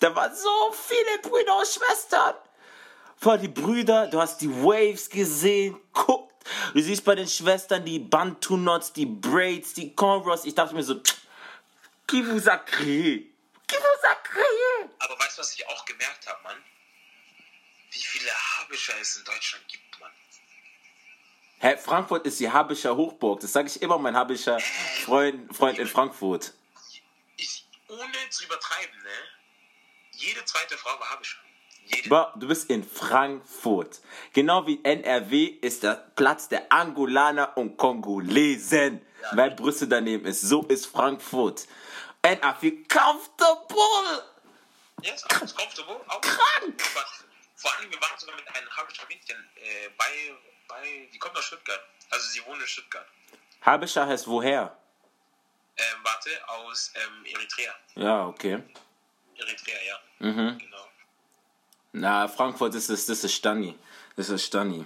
da 0.00 0.14
waren 0.14 0.34
so 0.34 0.72
viele 0.72 1.18
Brüder 1.22 1.58
und 1.58 1.66
Schwestern. 1.66 2.34
Vor 3.16 3.38
die 3.38 3.48
Brüder, 3.48 4.08
du 4.08 4.20
hast 4.20 4.40
die 4.40 4.50
Waves 4.50 5.08
gesehen, 5.08 5.80
guck. 5.92 6.30
Du 6.74 6.80
siehst 6.80 7.04
bei 7.04 7.14
den 7.14 7.28
Schwestern 7.28 7.84
die 7.84 8.00
Bantu-Knots, 8.00 8.92
die 8.92 9.06
Braids, 9.06 9.74
die 9.74 9.94
Cornrows. 9.94 10.44
Ich 10.44 10.54
dachte 10.54 10.74
mir 10.74 10.82
so, 10.82 11.00
qui 12.06 12.22
vous 12.22 12.48
a 12.48 12.56
créé? 12.56 13.30
Qui 13.68 13.76
vous 13.76 14.06
a 14.06 14.14
créé? 14.24 14.90
Aber 14.98 15.18
weißt 15.18 15.38
du, 15.38 15.42
was 15.42 15.54
ich 15.54 15.66
auch 15.68 15.84
gemerkt 15.84 16.26
habe, 16.26 16.42
Mann? 16.42 16.51
Habischer 18.72 18.94
es 19.02 19.16
in 19.16 19.24
Deutschland 19.24 19.68
gibt, 19.68 20.00
Mann. 20.00 20.10
Hä, 21.58 21.76
Frankfurt 21.76 22.26
ist 22.26 22.40
die 22.40 22.50
Habischer 22.50 22.96
Hochburg. 22.96 23.40
Das 23.40 23.52
sage 23.52 23.68
ich 23.68 23.82
immer 23.82 23.98
mein 23.98 24.16
Habischer 24.16 24.58
Freund, 25.04 25.54
Freund 25.54 25.78
in 25.78 25.86
Frankfurt. 25.86 26.54
Ich, 27.36 27.66
ohne 27.88 28.30
zu 28.30 28.44
übertreiben, 28.44 29.02
ne? 29.02 29.10
Jede 30.12 30.42
zweite 30.46 30.78
Frau 30.78 30.98
war 30.98 31.10
Habischer. 31.10 31.38
Jede. 31.84 32.32
Du 32.36 32.48
bist 32.48 32.70
in 32.70 32.82
Frankfurt. 32.82 34.00
Genau 34.32 34.66
wie 34.66 34.82
NRW 34.82 35.44
ist 35.44 35.82
der 35.82 35.96
Platz 36.16 36.48
der 36.48 36.72
Angolaner 36.72 37.54
und 37.58 37.76
Kongolesen, 37.76 39.04
weil 39.32 39.50
Brüssel 39.50 39.88
daneben 39.88 40.24
ist. 40.24 40.40
So 40.40 40.62
ist 40.62 40.86
Frankfurt. 40.86 41.66
And 42.22 42.42
I 42.42 42.54
feel 42.58 42.84
comfortable. 42.88 44.22
Yes, 45.02 45.22
comfortable. 45.28 46.00
Auch 46.08 46.20
Krank. 46.22 46.82
Vor 47.62 47.72
allem, 47.78 47.90
wir 47.92 48.00
waren 48.00 48.18
sogar 48.18 48.34
mit 48.34 48.46
einem 48.56 48.68
Habischer 48.76 49.06
Mädchen 49.08 49.36
äh, 49.56 49.88
bei, 49.96 50.34
bei, 50.66 51.08
die 51.12 51.18
kommt 51.18 51.36
aus 51.36 51.44
Stuttgart. 51.44 51.80
Also 52.10 52.28
sie 52.28 52.44
wohnt 52.44 52.60
in 52.60 52.66
Stuttgart. 52.66 53.06
Habischer 53.64 54.06
heißt 54.06 54.26
woher? 54.26 54.76
Ähm, 55.76 55.84
warte, 56.02 56.30
aus 56.48 56.92
ähm, 56.96 57.24
Eritrea. 57.24 57.72
Ja, 57.94 58.26
okay. 58.26 58.62
Eritrea, 59.36 59.76
ja. 59.86 60.00
Mhm. 60.18 60.58
Genau. 60.58 60.88
Na, 61.92 62.26
Frankfurt 62.26 62.74
ist 62.74 62.90
es, 62.90 63.06
das 63.06 63.22
ist 63.22 63.34
Stani. 63.34 63.78
Das 64.16 64.28
ist 64.28 64.44
Stani. 64.44 64.84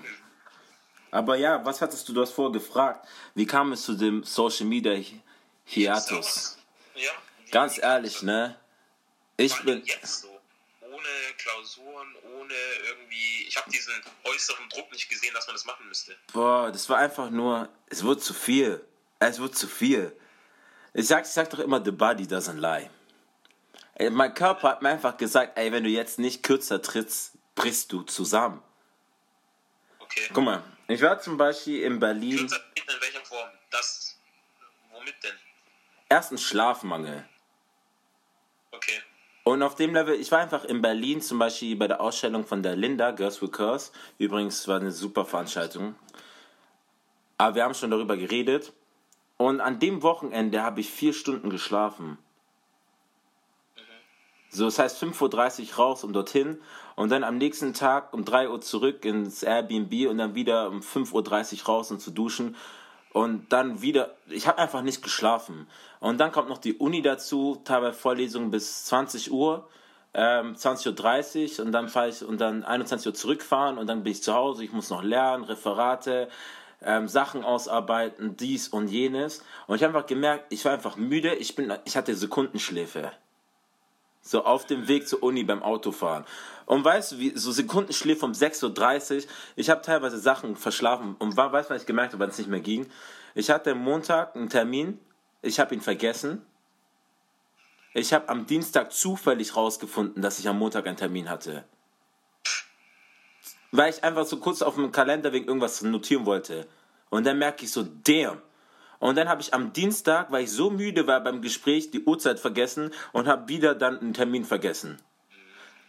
Aber 1.10 1.36
ja, 1.36 1.64
was 1.64 1.80
hattest 1.80 2.06
du 2.08 2.12
das 2.12 2.30
vorgefragt? 2.30 3.08
Wie 3.34 3.46
kam 3.46 3.72
es 3.72 3.82
zu 3.84 3.94
dem 3.94 4.22
Social 4.22 4.66
Media 4.66 4.92
Hi- 4.92 5.22
Hiatus? 5.64 6.58
Ja. 6.94 7.12
Ganz 7.50 7.78
ehrlich, 7.78 8.22
ne? 8.22 8.60
Ich 9.38 9.54
bin. 9.62 9.82
jetzt 9.84 10.22
so. 10.22 10.35
Klausuren, 11.36 12.14
ohne 12.34 12.54
irgendwie. 12.88 13.46
Ich 13.46 13.56
habe 13.56 13.70
diesen 13.70 13.94
äußeren 14.24 14.68
Druck 14.68 14.90
nicht 14.92 15.08
gesehen, 15.08 15.34
dass 15.34 15.46
man 15.46 15.54
das 15.54 15.64
machen 15.64 15.86
müsste. 15.88 16.16
Boah, 16.32 16.70
das 16.70 16.88
war 16.88 16.98
einfach 16.98 17.30
nur. 17.30 17.68
Es 17.88 18.04
wird 18.04 18.22
zu 18.22 18.34
viel. 18.34 18.84
Es 19.18 19.38
wird 19.38 19.56
zu 19.56 19.66
viel. 19.68 20.16
Ich 20.92 21.06
sag, 21.06 21.24
ich 21.24 21.30
sag 21.30 21.50
doch 21.50 21.58
immer, 21.58 21.82
the 21.84 21.90
body 21.90 22.24
doesn't 22.24 22.58
lie. 22.58 22.90
Ey, 23.94 24.10
mein 24.10 24.34
Körper 24.34 24.70
hat 24.70 24.82
mir 24.82 24.90
einfach 24.90 25.16
gesagt, 25.16 25.56
ey, 25.58 25.72
wenn 25.72 25.84
du 25.84 25.90
jetzt 25.90 26.18
nicht 26.18 26.42
kürzer 26.42 26.82
trittst, 26.82 27.32
brichst 27.54 27.92
du 27.92 28.02
zusammen. 28.02 28.62
Okay. 29.98 30.28
Guck 30.32 30.44
mal, 30.44 30.62
ich 30.88 31.00
war 31.02 31.18
zum 31.20 31.36
Beispiel 31.36 31.82
in 31.82 31.98
Berlin. 31.98 32.38
Kürzer 32.38 32.62
treten 32.74 32.90
in 32.90 33.00
welcher 33.00 33.24
Form? 33.24 33.50
Das. 33.70 34.18
Womit 34.90 35.22
denn? 35.22 35.34
Erstens 36.08 36.42
Schlafmangel. 36.42 37.28
Okay. 38.70 39.02
Und 39.46 39.62
auf 39.62 39.76
dem 39.76 39.94
Level, 39.94 40.16
ich 40.16 40.32
war 40.32 40.40
einfach 40.40 40.64
in 40.64 40.82
Berlin 40.82 41.20
zum 41.20 41.38
Beispiel 41.38 41.76
bei 41.76 41.86
der 41.86 42.00
Ausstellung 42.00 42.44
von 42.44 42.64
der 42.64 42.74
Linda, 42.74 43.12
Girls 43.12 43.40
with 43.40 43.52
Curse. 43.52 43.92
Übrigens 44.18 44.66
war 44.66 44.80
eine 44.80 44.90
super 44.90 45.24
Veranstaltung. 45.24 45.94
Aber 47.38 47.54
wir 47.54 47.62
haben 47.62 47.74
schon 47.74 47.92
darüber 47.92 48.16
geredet. 48.16 48.72
Und 49.36 49.60
an 49.60 49.78
dem 49.78 50.02
Wochenende 50.02 50.64
habe 50.64 50.80
ich 50.80 50.90
vier 50.90 51.12
Stunden 51.12 51.48
geschlafen. 51.48 52.18
So, 54.48 54.64
das 54.64 54.80
heißt 54.80 55.00
5.30 55.00 55.70
Uhr 55.70 55.76
raus 55.76 56.02
und 56.02 56.12
dorthin. 56.12 56.58
Und 56.96 57.10
dann 57.10 57.22
am 57.22 57.38
nächsten 57.38 57.72
Tag 57.72 58.12
um 58.12 58.24
3 58.24 58.50
Uhr 58.50 58.60
zurück 58.60 59.04
ins 59.04 59.44
Airbnb 59.44 60.08
und 60.10 60.18
dann 60.18 60.34
wieder 60.34 60.68
um 60.68 60.80
5.30 60.80 61.60
Uhr 61.60 61.66
raus 61.66 61.92
und 61.92 62.00
zu 62.00 62.10
duschen. 62.10 62.56
Und 63.16 63.50
dann 63.50 63.80
wieder, 63.80 64.14
ich 64.28 64.46
habe 64.46 64.58
einfach 64.58 64.82
nicht 64.82 65.00
geschlafen. 65.02 65.66
Und 66.00 66.18
dann 66.18 66.32
kommt 66.32 66.50
noch 66.50 66.58
die 66.58 66.74
Uni 66.74 67.00
dazu, 67.00 67.58
teilweise 67.64 67.94
Vorlesungen 67.94 68.50
bis 68.50 68.84
20 68.84 69.32
Uhr, 69.32 69.70
ähm, 70.12 70.54
20.30 70.54 71.58
Uhr 71.58 71.64
und 71.64 71.72
dann 71.72 71.88
fahre 71.88 72.10
ich 72.10 72.22
und 72.22 72.42
dann 72.42 72.62
21 72.62 73.06
Uhr 73.06 73.14
zurückfahren 73.14 73.78
und 73.78 73.86
dann 73.86 74.02
bin 74.02 74.12
ich 74.12 74.22
zu 74.22 74.34
Hause, 74.34 74.64
ich 74.64 74.72
muss 74.72 74.90
noch 74.90 75.02
lernen, 75.02 75.44
Referate, 75.44 76.28
ähm, 76.82 77.08
Sachen 77.08 77.42
ausarbeiten, 77.42 78.36
dies 78.36 78.68
und 78.68 78.88
jenes. 78.88 79.42
Und 79.66 79.76
ich 79.76 79.82
habe 79.82 79.96
einfach 79.96 80.06
gemerkt, 80.06 80.44
ich 80.50 80.62
war 80.66 80.72
einfach 80.72 80.96
müde, 80.96 81.34
ich, 81.36 81.54
bin, 81.56 81.72
ich 81.86 81.96
hatte 81.96 82.14
Sekundenschläfe. 82.14 83.12
So 84.26 84.44
auf 84.44 84.66
dem 84.66 84.88
Weg 84.88 85.06
zur 85.06 85.22
Uni 85.22 85.44
beim 85.44 85.62
Autofahren. 85.62 86.24
Und 86.64 86.84
weißt 86.84 87.12
du, 87.12 87.18
wie, 87.18 87.32
so 87.36 87.52
Sekundenschläfe 87.52 88.26
um 88.26 88.32
6.30 88.32 89.16
Uhr, 89.18 89.30
ich 89.54 89.70
habe 89.70 89.82
teilweise 89.82 90.18
Sachen 90.18 90.56
verschlafen. 90.56 91.14
Und 91.20 91.36
war, 91.36 91.52
weißt 91.52 91.70
du, 91.70 91.74
was 91.74 91.82
ich 91.82 91.86
gemerkt 91.86 92.12
habe, 92.12 92.24
wenn 92.24 92.30
es 92.30 92.38
nicht 92.38 92.50
mehr 92.50 92.60
ging? 92.60 92.88
Ich 93.36 93.50
hatte 93.50 93.70
am 93.70 93.78
Montag 93.78 94.34
einen 94.34 94.48
Termin, 94.48 94.98
ich 95.42 95.60
habe 95.60 95.74
ihn 95.76 95.80
vergessen. 95.80 96.44
Ich 97.94 98.12
habe 98.12 98.28
am 98.28 98.46
Dienstag 98.46 98.92
zufällig 98.92 99.54
rausgefunden, 99.54 100.22
dass 100.22 100.40
ich 100.40 100.48
am 100.48 100.58
Montag 100.58 100.86
einen 100.88 100.96
Termin 100.96 101.30
hatte. 101.30 101.64
weil 103.72 103.90
ich 103.90 104.02
einfach 104.04 104.24
so 104.26 104.38
kurz 104.38 104.62
auf 104.62 104.74
dem 104.74 104.90
Kalender 104.92 105.32
wegen 105.32 105.46
irgendwas 105.46 105.82
notieren 105.82 106.26
wollte. 106.26 106.66
Und 107.10 107.26
dann 107.26 107.38
merke 107.38 107.64
ich 107.64 107.70
so, 107.72 107.84
damn. 108.04 108.42
Und 108.98 109.16
dann 109.16 109.28
habe 109.28 109.40
ich 109.42 109.52
am 109.54 109.72
Dienstag, 109.72 110.30
weil 110.30 110.44
ich 110.44 110.50
so 110.50 110.70
müde 110.70 111.06
war 111.06 111.20
beim 111.20 111.42
Gespräch, 111.42 111.90
die 111.90 112.02
Uhrzeit 112.04 112.40
vergessen 112.40 112.92
und 113.12 113.28
habe 113.28 113.48
wieder 113.48 113.74
dann 113.74 113.98
einen 114.00 114.14
Termin 114.14 114.44
vergessen. 114.44 115.00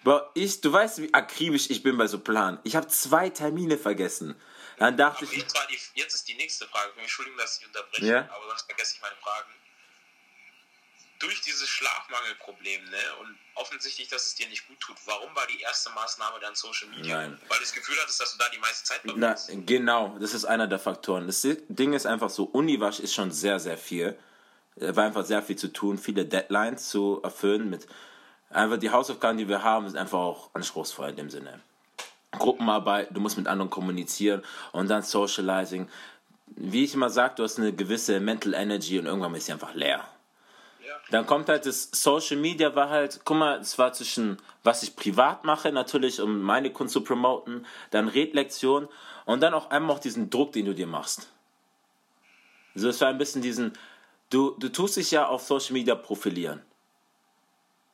Bro, 0.04 0.22
ich, 0.36 0.62
du 0.62 0.72
weißt, 0.72 1.02
wie 1.02 1.14
akribisch 1.14 1.70
ich 1.70 1.84
bin 1.84 1.98
bei 1.98 2.08
so 2.08 2.20
Plan. 2.20 2.60
Ich 2.64 2.76
habe 2.76 2.88
zwei 2.88 3.30
Termine 3.30 3.78
vergessen. 3.78 4.36
Dann 4.78 4.96
dachte 4.96 5.26
Aber 5.26 5.34
ich, 5.34 5.40
jetzt, 5.40 5.58
die, 5.70 6.00
jetzt 6.00 6.14
ist 6.14 6.28
die 6.28 6.36
nächste 6.36 6.66
Frage. 6.68 6.92
Entschuldigung, 7.02 7.40
dass 7.40 7.60
ich 7.60 7.66
unterbreche, 7.68 8.06
Ja. 8.06 8.20
aber 8.20 8.48
sonst 8.50 8.68
vergesse 8.68 8.96
ich 8.96 9.02
meine 9.02 9.16
Fragen. 9.22 9.50
Durch 11.20 11.42
dieses 11.42 11.68
Schlafmangelproblem, 11.68 12.84
ne, 12.86 12.98
und 13.22 13.38
offensichtlich, 13.56 14.08
dass 14.08 14.28
es 14.28 14.36
dir 14.36 14.48
nicht 14.50 14.68
gut 14.68 14.80
tut, 14.80 14.98
warum 15.06 15.36
war 15.36 15.48
die 15.48 15.62
erste 15.62 15.90
Maßnahme 15.92 16.40
dann 16.40 16.54
Social 16.56 16.88
Media? 16.90 17.18
Nein. 17.18 17.40
Weil 17.48 17.58
du 17.58 17.64
das 17.64 17.74
Gefühl 17.74 17.96
hattest, 18.02 18.22
dass 18.22 18.34
du 18.34 18.38
da 18.38 18.46
die 18.54 18.60
meiste 18.60 18.84
Zeit 18.84 19.02
na, 19.04 19.36
verbringst. 19.36 19.68
genau, 19.68 20.18
das 20.20 20.34
ist 20.34 20.46
einer 20.46 20.68
der 20.68 20.80
Faktoren. 20.80 21.26
Das 21.28 21.42
Ding 21.42 21.94
ist 21.94 22.06
einfach 22.06 22.30
so, 22.30 22.44
Uniwasch 22.44 23.00
ist 23.00 23.14
schon 23.14 23.32
sehr, 23.32 23.60
sehr 23.60 23.78
viel. 23.78 24.18
Da 24.76 24.96
war 24.96 25.06
einfach 25.06 25.26
sehr 25.26 25.42
viel 25.42 25.56
zu 25.56 25.70
tun, 25.70 25.98
viele 25.98 26.26
Deadlines 26.26 26.90
zu 26.90 27.20
erfüllen 27.24 27.70
mit 27.70 27.88
einfach 28.50 28.78
die 28.78 28.92
Hausaufgaben, 28.92 29.38
die 29.38 29.48
wir 29.48 29.64
haben, 29.64 29.88
sind 29.88 29.98
einfach 29.98 30.20
auch 30.20 30.50
anspruchsvoll 30.54 31.10
in 31.10 31.16
dem 31.16 31.30
Sinne. 31.30 31.60
Gruppenarbeit, 32.32 33.10
du 33.12 33.20
musst 33.20 33.38
mit 33.38 33.48
anderen 33.48 33.70
kommunizieren 33.70 34.44
und 34.72 34.90
dann 34.90 35.02
Socializing. 35.02 35.90
Wie 36.48 36.84
ich 36.84 36.94
immer 36.94 37.10
sage, 37.10 37.36
du 37.36 37.44
hast 37.44 37.58
eine 37.58 37.74
gewisse 37.74 38.20
Mental 38.20 38.54
Energy 38.54 39.00
und 39.00 39.06
irgendwann 39.06 39.34
ist 39.36 39.48
sie 39.48 39.54
einfach 39.54 39.74
leer. 39.74 40.08
Dann 41.12 41.26
kommt 41.26 41.50
halt 41.50 41.66
das 41.66 41.90
Social 41.92 42.38
Media 42.38 42.76
war 42.76 42.90
halt, 42.90 43.22
guck 43.24 43.38
mal, 43.38 43.60
es 43.60 43.78
war 43.78 43.94
zwischen 43.94 44.38
was 44.68 44.84
ich 44.84 44.96
privat 44.96 45.46
mache, 45.46 45.72
natürlich, 45.72 46.20
um 46.20 46.42
meine 46.42 46.72
Kunst 46.72 46.94
zu 46.94 47.02
promoten, 47.02 47.66
dann 47.92 48.10
Redlektion 48.10 48.90
und 49.26 49.42
dann 49.42 49.54
auch 49.54 49.70
einmal 49.70 49.96
auch 49.96 50.00
diesen 50.00 50.30
Druck, 50.30 50.52
den 50.52 50.66
du 50.66 50.76
dir 50.76 50.88
machst. 50.88 51.30
So, 52.76 52.90
es 52.90 53.00
war 53.02 53.08
ein 53.08 53.18
bisschen 53.18 53.42
diesen, 53.42 53.74
du, 54.30 54.56
du 54.60 54.70
tust 54.70 54.98
dich 54.98 55.12
ja 55.12 55.28
auf 55.28 55.42
Social 55.42 55.74
Media 55.74 55.96
profilieren. 55.96 56.62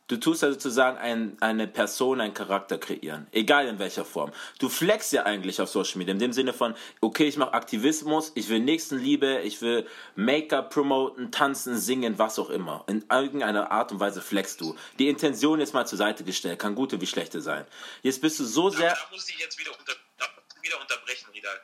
Du 0.08 0.18
tust 0.18 0.42
ja 0.42 0.52
sozusagen 0.52 0.98
ein, 0.98 1.38
eine 1.40 1.66
Person, 1.66 2.20
einen 2.20 2.34
Charakter 2.34 2.78
kreieren, 2.78 3.26
egal 3.32 3.68
in 3.68 3.80
welcher 3.80 4.04
Form. 4.04 4.34
Du 4.60 4.68
flexst 4.68 5.14
ja 5.14 5.24
eigentlich 5.24 5.62
auf 5.62 5.70
Social 5.70 5.98
Media, 5.98 6.12
in 6.12 6.20
dem 6.20 6.34
Sinne 6.34 6.52
von, 6.52 6.76
okay, 7.00 7.26
ich 7.26 7.38
mache 7.38 7.54
Aktivismus, 7.54 8.34
ich 8.36 8.50
will 8.50 8.60
Nächstenliebe, 8.60 9.40
ich 9.40 9.62
will 9.62 9.88
Make-up 10.16 10.72
promoten, 10.72 11.32
tanzen, 11.32 11.78
singen, 11.80 12.20
was 12.20 12.38
auch 12.38 12.50
immer. 12.50 12.84
In 12.88 13.06
irgendeiner 13.10 13.72
Art 13.72 13.94
und 13.94 14.02
Weise 14.02 14.22
flexst 14.22 14.60
du. 14.60 14.76
Die 15.00 15.08
Intention 15.08 15.62
ist 15.62 15.74
mal 15.74 15.88
zur 15.88 15.98
Seite 15.98 16.26
gestellt, 16.26 16.60
kann 16.60 16.76
gute 16.76 17.00
wie 17.00 17.08
schlechte 17.08 17.40
sein. 17.42 17.66
Jetzt 18.02 18.22
bist 18.22 18.40
du 18.42 18.44
so 18.44 18.70
sehr... 18.70 18.90
da 18.90 19.08
muss 19.10 19.30
ich 19.30 19.40
jetzt 19.40 19.58
wieder, 19.58 19.72
unter, 19.72 19.94
da 20.18 20.26
ich 20.58 20.70
wieder 20.70 20.82
unterbrechen, 20.82 21.30
Ridal. 21.34 21.62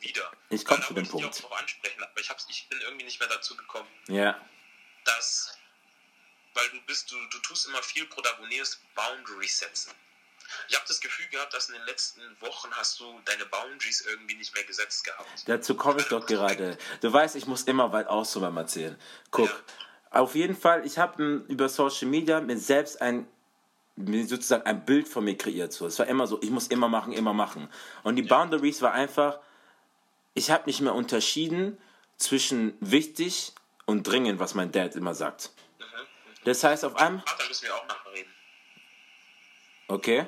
Wieder. 0.00 0.30
Ich 0.48 0.64
komm 0.64 0.78
Weil 0.78 0.80
da 0.80 0.88
zu 0.88 0.94
dem 0.94 1.04
ich 1.04 1.10
Punkt. 1.10 1.26
dich 1.26 1.44
auch 1.44 1.48
drauf 1.50 1.60
ansprechen, 1.60 2.02
aber 2.02 2.20
ich, 2.20 2.30
hab's, 2.30 2.46
ich 2.48 2.66
bin 2.68 2.78
irgendwie 2.80 3.04
nicht 3.04 3.20
mehr 3.20 3.28
dazu 3.28 3.54
gekommen. 3.56 3.88
Ja, 4.08 4.40
dass, 5.04 5.53
weil 6.54 6.68
du 6.70 6.80
bist, 6.86 7.10
du, 7.10 7.16
du 7.30 7.38
tust 7.38 7.66
immer 7.68 7.82
viel 7.82 8.06
Protagonist 8.06 8.80
Boundaries 8.94 9.58
setzen. 9.58 9.92
Ich 10.68 10.76
habe 10.76 10.84
das 10.86 11.00
Gefühl 11.00 11.26
gehabt, 11.28 11.52
dass 11.54 11.68
in 11.68 11.74
den 11.74 11.84
letzten 11.84 12.20
Wochen 12.40 12.70
hast 12.72 13.00
du 13.00 13.20
deine 13.24 13.46
Boundaries 13.46 14.02
irgendwie 14.02 14.36
nicht 14.36 14.54
mehr 14.54 14.64
gesetzt 14.64 15.04
gehabt. 15.04 15.28
Dazu 15.46 15.74
komme 15.74 16.00
ich 16.00 16.06
doch 16.06 16.24
gerade. 16.26 16.78
Du 17.00 17.12
weißt, 17.12 17.36
ich 17.36 17.46
muss 17.46 17.62
immer 17.62 17.92
weit 17.92 18.06
ausholen 18.06 18.48
beim 18.48 18.58
Erzählen. 18.58 18.96
Guck, 19.30 19.50
auf 20.10 20.34
jeden 20.34 20.56
Fall, 20.56 20.86
ich 20.86 20.98
habe 20.98 21.44
über 21.48 21.68
Social 21.68 22.08
Media 22.08 22.40
mir 22.40 22.58
selbst 22.58 23.00
ein 23.00 23.26
mir 23.96 24.26
sozusagen 24.26 24.64
ein 24.64 24.84
Bild 24.84 25.08
von 25.08 25.24
mir 25.24 25.36
kreiert. 25.36 25.72
So. 25.72 25.86
Es 25.86 25.98
war 25.98 26.06
immer 26.06 26.26
so, 26.26 26.40
ich 26.42 26.50
muss 26.50 26.66
immer 26.66 26.88
machen, 26.88 27.12
immer 27.12 27.32
machen. 27.32 27.68
Und 28.02 28.16
die 28.16 28.22
Boundaries 28.22 28.82
war 28.82 28.92
einfach, 28.92 29.38
ich 30.34 30.50
habe 30.50 30.64
nicht 30.66 30.80
mehr 30.80 30.94
unterschieden 30.94 31.78
zwischen 32.16 32.74
wichtig 32.80 33.52
und 33.86 34.04
dringend, 34.04 34.40
was 34.40 34.54
mein 34.54 34.72
Dad 34.72 34.96
immer 34.96 35.14
sagt. 35.14 35.50
Das 36.44 36.62
heißt, 36.62 36.84
auf 36.84 36.96
einmal, 36.96 37.24
da 37.38 37.48
müssen 37.48 37.64
wir 37.64 37.74
auch 37.74 37.84
reden. 38.14 38.30
Okay. 39.88 40.26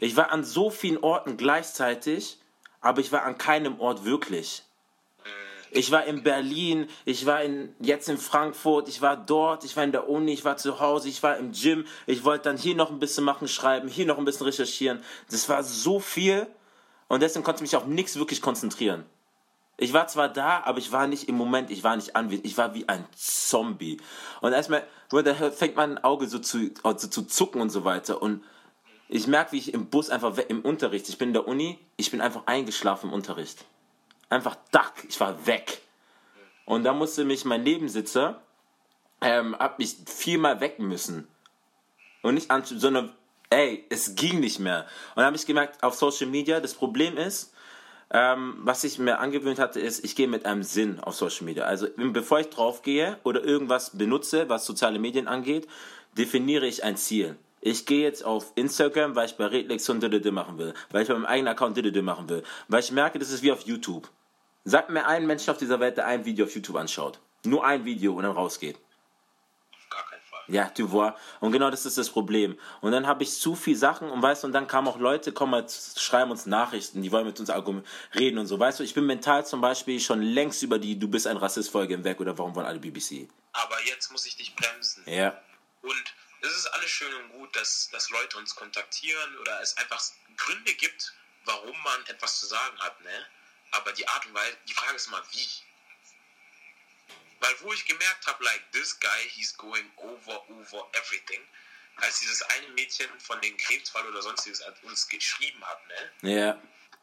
Ich 0.00 0.16
war 0.16 0.30
an 0.30 0.44
so 0.44 0.70
vielen 0.70 0.98
Orten 0.98 1.36
gleichzeitig, 1.36 2.38
aber 2.80 3.00
ich 3.00 3.12
war 3.12 3.22
an 3.22 3.38
keinem 3.38 3.78
Ort 3.80 4.04
wirklich. 4.04 4.64
Ich 5.74 5.90
war 5.90 6.04
in 6.04 6.22
Berlin, 6.22 6.86
ich 7.06 7.24
war 7.24 7.42
in, 7.42 7.74
jetzt 7.80 8.08
in 8.10 8.18
Frankfurt, 8.18 8.88
ich 8.88 9.00
war 9.00 9.16
dort, 9.16 9.64
ich 9.64 9.74
war 9.74 9.84
in 9.84 9.92
der 9.92 10.06
Uni, 10.06 10.32
ich 10.32 10.44
war 10.44 10.58
zu 10.58 10.80
Hause, 10.80 11.08
ich 11.08 11.22
war 11.22 11.38
im 11.38 11.52
Gym, 11.52 11.86
ich 12.06 12.24
wollte 12.24 12.44
dann 12.44 12.58
hier 12.58 12.74
noch 12.74 12.90
ein 12.90 12.98
bisschen 12.98 13.24
machen, 13.24 13.48
schreiben, 13.48 13.88
hier 13.88 14.04
noch 14.04 14.18
ein 14.18 14.26
bisschen 14.26 14.44
recherchieren. 14.44 15.02
Das 15.30 15.48
war 15.48 15.62
so 15.64 15.98
viel 15.98 16.46
und 17.08 17.22
deswegen 17.22 17.42
konnte 17.42 17.64
ich 17.64 17.72
mich 17.72 17.76
auf 17.76 17.86
nichts 17.86 18.16
wirklich 18.16 18.42
konzentrieren. 18.42 19.06
Ich 19.82 19.92
war 19.92 20.06
zwar 20.06 20.28
da, 20.28 20.62
aber 20.64 20.78
ich 20.78 20.92
war 20.92 21.08
nicht 21.08 21.28
im 21.28 21.34
Moment, 21.34 21.68
ich 21.72 21.82
war 21.82 21.96
nicht 21.96 22.14
anwesend, 22.14 22.46
ich 22.46 22.56
war 22.56 22.72
wie 22.72 22.88
ein 22.88 23.04
Zombie. 23.16 24.00
Und 24.40 24.52
erstmal, 24.52 24.86
da 25.10 25.34
fängt 25.50 25.74
mein 25.74 25.98
Auge 26.04 26.28
so 26.28 26.38
zu, 26.38 26.70
also 26.84 27.08
zu 27.08 27.22
zucken 27.26 27.60
und 27.60 27.70
so 27.70 27.84
weiter. 27.84 28.22
Und 28.22 28.44
ich 29.08 29.26
merke, 29.26 29.50
wie 29.50 29.58
ich 29.58 29.74
im 29.74 29.86
Bus 29.86 30.08
einfach 30.08 30.38
im 30.38 30.60
Unterricht, 30.60 31.08
ich 31.08 31.18
bin 31.18 31.30
in 31.30 31.34
der 31.34 31.48
Uni, 31.48 31.80
ich 31.96 32.12
bin 32.12 32.20
einfach 32.20 32.46
eingeschlafen 32.46 33.08
im 33.08 33.12
Unterricht. 33.12 33.64
Einfach 34.28 34.56
dack, 34.70 35.04
ich 35.08 35.18
war 35.18 35.46
weg. 35.46 35.82
Und 36.64 36.84
da 36.84 36.92
musste 36.92 37.24
mich 37.24 37.44
mein 37.44 37.64
Nebensitzer, 37.64 38.40
ähm, 39.20 39.56
hab 39.58 39.80
mich 39.80 39.96
viermal 40.06 40.60
wecken 40.60 40.86
müssen. 40.86 41.26
Und 42.22 42.34
nicht 42.34 42.52
an, 42.52 42.64
sondern, 42.64 43.12
ey, 43.50 43.84
es 43.90 44.14
ging 44.14 44.38
nicht 44.38 44.60
mehr. 44.60 44.86
Und 45.10 45.16
dann 45.16 45.26
habe 45.26 45.36
ich 45.36 45.44
gemerkt, 45.44 45.82
auf 45.82 45.94
Social 45.96 46.28
Media, 46.28 46.60
das 46.60 46.74
Problem 46.74 47.16
ist, 47.16 47.51
ähm, 48.12 48.58
was 48.58 48.84
ich 48.84 48.98
mir 48.98 49.20
angewöhnt 49.20 49.58
hatte, 49.58 49.80
ist, 49.80 50.04
ich 50.04 50.14
gehe 50.14 50.28
mit 50.28 50.44
einem 50.44 50.62
Sinn 50.62 51.00
auf 51.00 51.14
Social 51.14 51.46
Media. 51.46 51.64
Also 51.64 51.88
bevor 51.96 52.40
ich 52.40 52.50
draufgehe 52.50 53.18
oder 53.24 53.42
irgendwas 53.42 53.96
benutze, 53.96 54.50
was 54.50 54.66
soziale 54.66 54.98
Medien 54.98 55.26
angeht, 55.28 55.66
definiere 56.16 56.66
ich 56.66 56.84
ein 56.84 56.98
Ziel. 56.98 57.36
Ich 57.62 57.86
gehe 57.86 58.02
jetzt 58.02 58.22
auf 58.24 58.52
Instagram, 58.54 59.14
weil 59.14 59.26
ich 59.26 59.36
bei 59.36 59.46
Redlektion 59.46 60.00
DDD 60.00 60.30
machen 60.30 60.58
will, 60.58 60.74
weil 60.90 61.02
ich 61.02 61.08
bei 61.08 61.14
meinem 61.14 61.26
eigenen 61.26 61.52
Account 61.52 61.76
DDD 61.76 62.02
machen 62.02 62.28
will, 62.28 62.42
weil 62.68 62.80
ich 62.80 62.92
merke, 62.92 63.18
das 63.18 63.30
ist 63.30 63.42
wie 63.42 63.52
auf 63.52 63.62
YouTube. 63.62 64.10
Sagt 64.64 64.90
mir 64.90 65.06
einen 65.06 65.26
Menschen 65.26 65.50
auf 65.50 65.56
dieser 65.56 65.80
Welt, 65.80 65.96
der 65.96 66.06
ein 66.06 66.24
Video 66.24 66.44
auf 66.44 66.54
YouTube 66.54 66.76
anschaut. 66.76 67.18
Nur 67.44 67.64
ein 67.64 67.84
Video 67.84 68.14
und 68.14 68.24
dann 68.24 68.32
rausgeht. 68.32 68.76
Auf 69.72 69.88
gar 69.88 70.04
keinen 70.10 70.22
Fall. 70.22 70.41
Ja, 70.52 70.68
tu 70.68 70.86
vois. 70.90 71.16
Und 71.40 71.52
genau 71.52 71.70
das 71.70 71.86
ist 71.86 71.96
das 71.96 72.10
Problem. 72.10 72.58
Und 72.82 72.92
dann 72.92 73.06
habe 73.06 73.22
ich 73.22 73.32
zu 73.32 73.56
viel 73.56 73.74
Sachen 73.74 74.10
und 74.10 74.20
weißt 74.20 74.42
du, 74.42 74.48
und 74.48 74.52
dann 74.52 74.66
kamen 74.66 74.86
auch 74.86 74.98
Leute, 74.98 75.32
kommen 75.32 75.52
mal, 75.52 75.66
schreiben 75.96 76.30
uns 76.30 76.44
Nachrichten, 76.44 77.00
die 77.00 77.10
wollen 77.10 77.24
mit 77.24 77.40
uns 77.40 77.50
reden 78.14 78.38
und 78.38 78.46
so. 78.46 78.58
Weißt 78.58 78.78
du, 78.78 78.84
ich 78.84 78.92
bin 78.92 79.06
mental 79.06 79.46
zum 79.46 79.62
Beispiel 79.62 79.98
schon 79.98 80.20
längst 80.20 80.62
über 80.62 80.78
die 80.78 80.98
Du 80.98 81.08
bist 81.08 81.26
ein 81.26 81.38
Rassist-Folge 81.38 81.94
hinweg 81.94 82.20
oder 82.20 82.36
warum 82.36 82.54
wollen 82.54 82.66
alle 82.66 82.78
BBC? 82.78 83.28
Aber 83.54 83.82
jetzt 83.86 84.12
muss 84.12 84.26
ich 84.26 84.36
dich 84.36 84.54
bremsen. 84.54 85.02
Ja. 85.06 85.40
Und 85.80 86.14
es 86.42 86.54
ist 86.54 86.66
alles 86.66 86.90
schön 86.90 87.14
und 87.14 87.32
gut, 87.32 87.56
dass, 87.56 87.88
dass 87.90 88.10
Leute 88.10 88.36
uns 88.36 88.54
kontaktieren 88.54 89.38
oder 89.38 89.58
es 89.62 89.74
einfach 89.78 90.02
Gründe 90.36 90.74
gibt, 90.74 91.14
warum 91.46 91.76
man 91.82 92.06
etwas 92.08 92.40
zu 92.40 92.46
sagen 92.46 92.78
hat, 92.80 93.00
ne? 93.00 93.26
Aber 93.70 93.92
die 93.92 94.06
Art 94.06 94.26
und 94.26 94.34
Weise, 94.34 94.56
die 94.68 94.74
Frage 94.74 94.96
ist 94.96 95.06
immer, 95.06 95.22
wie? 95.32 95.48
Weil 97.42 97.60
wo 97.60 97.72
ich 97.72 97.84
gemerkt 97.84 98.26
habe, 98.26 98.42
like, 98.44 98.62
this 98.70 98.98
guy, 99.00 99.28
he's 99.30 99.56
going 99.56 99.90
over, 99.96 100.48
over 100.48 100.88
everything, 100.92 101.40
als 101.96 102.20
dieses 102.20 102.40
eine 102.42 102.68
Mädchen 102.68 103.08
von 103.18 103.40
dem 103.40 103.56
Krebsfall 103.56 104.06
oder 104.06 104.22
sonstiges 104.22 104.64
hat 104.64 104.80
uns 104.84 105.08
geschrieben 105.08 105.62
hat, 105.64 105.80
ne? 105.88 106.30
Ja. 106.30 106.62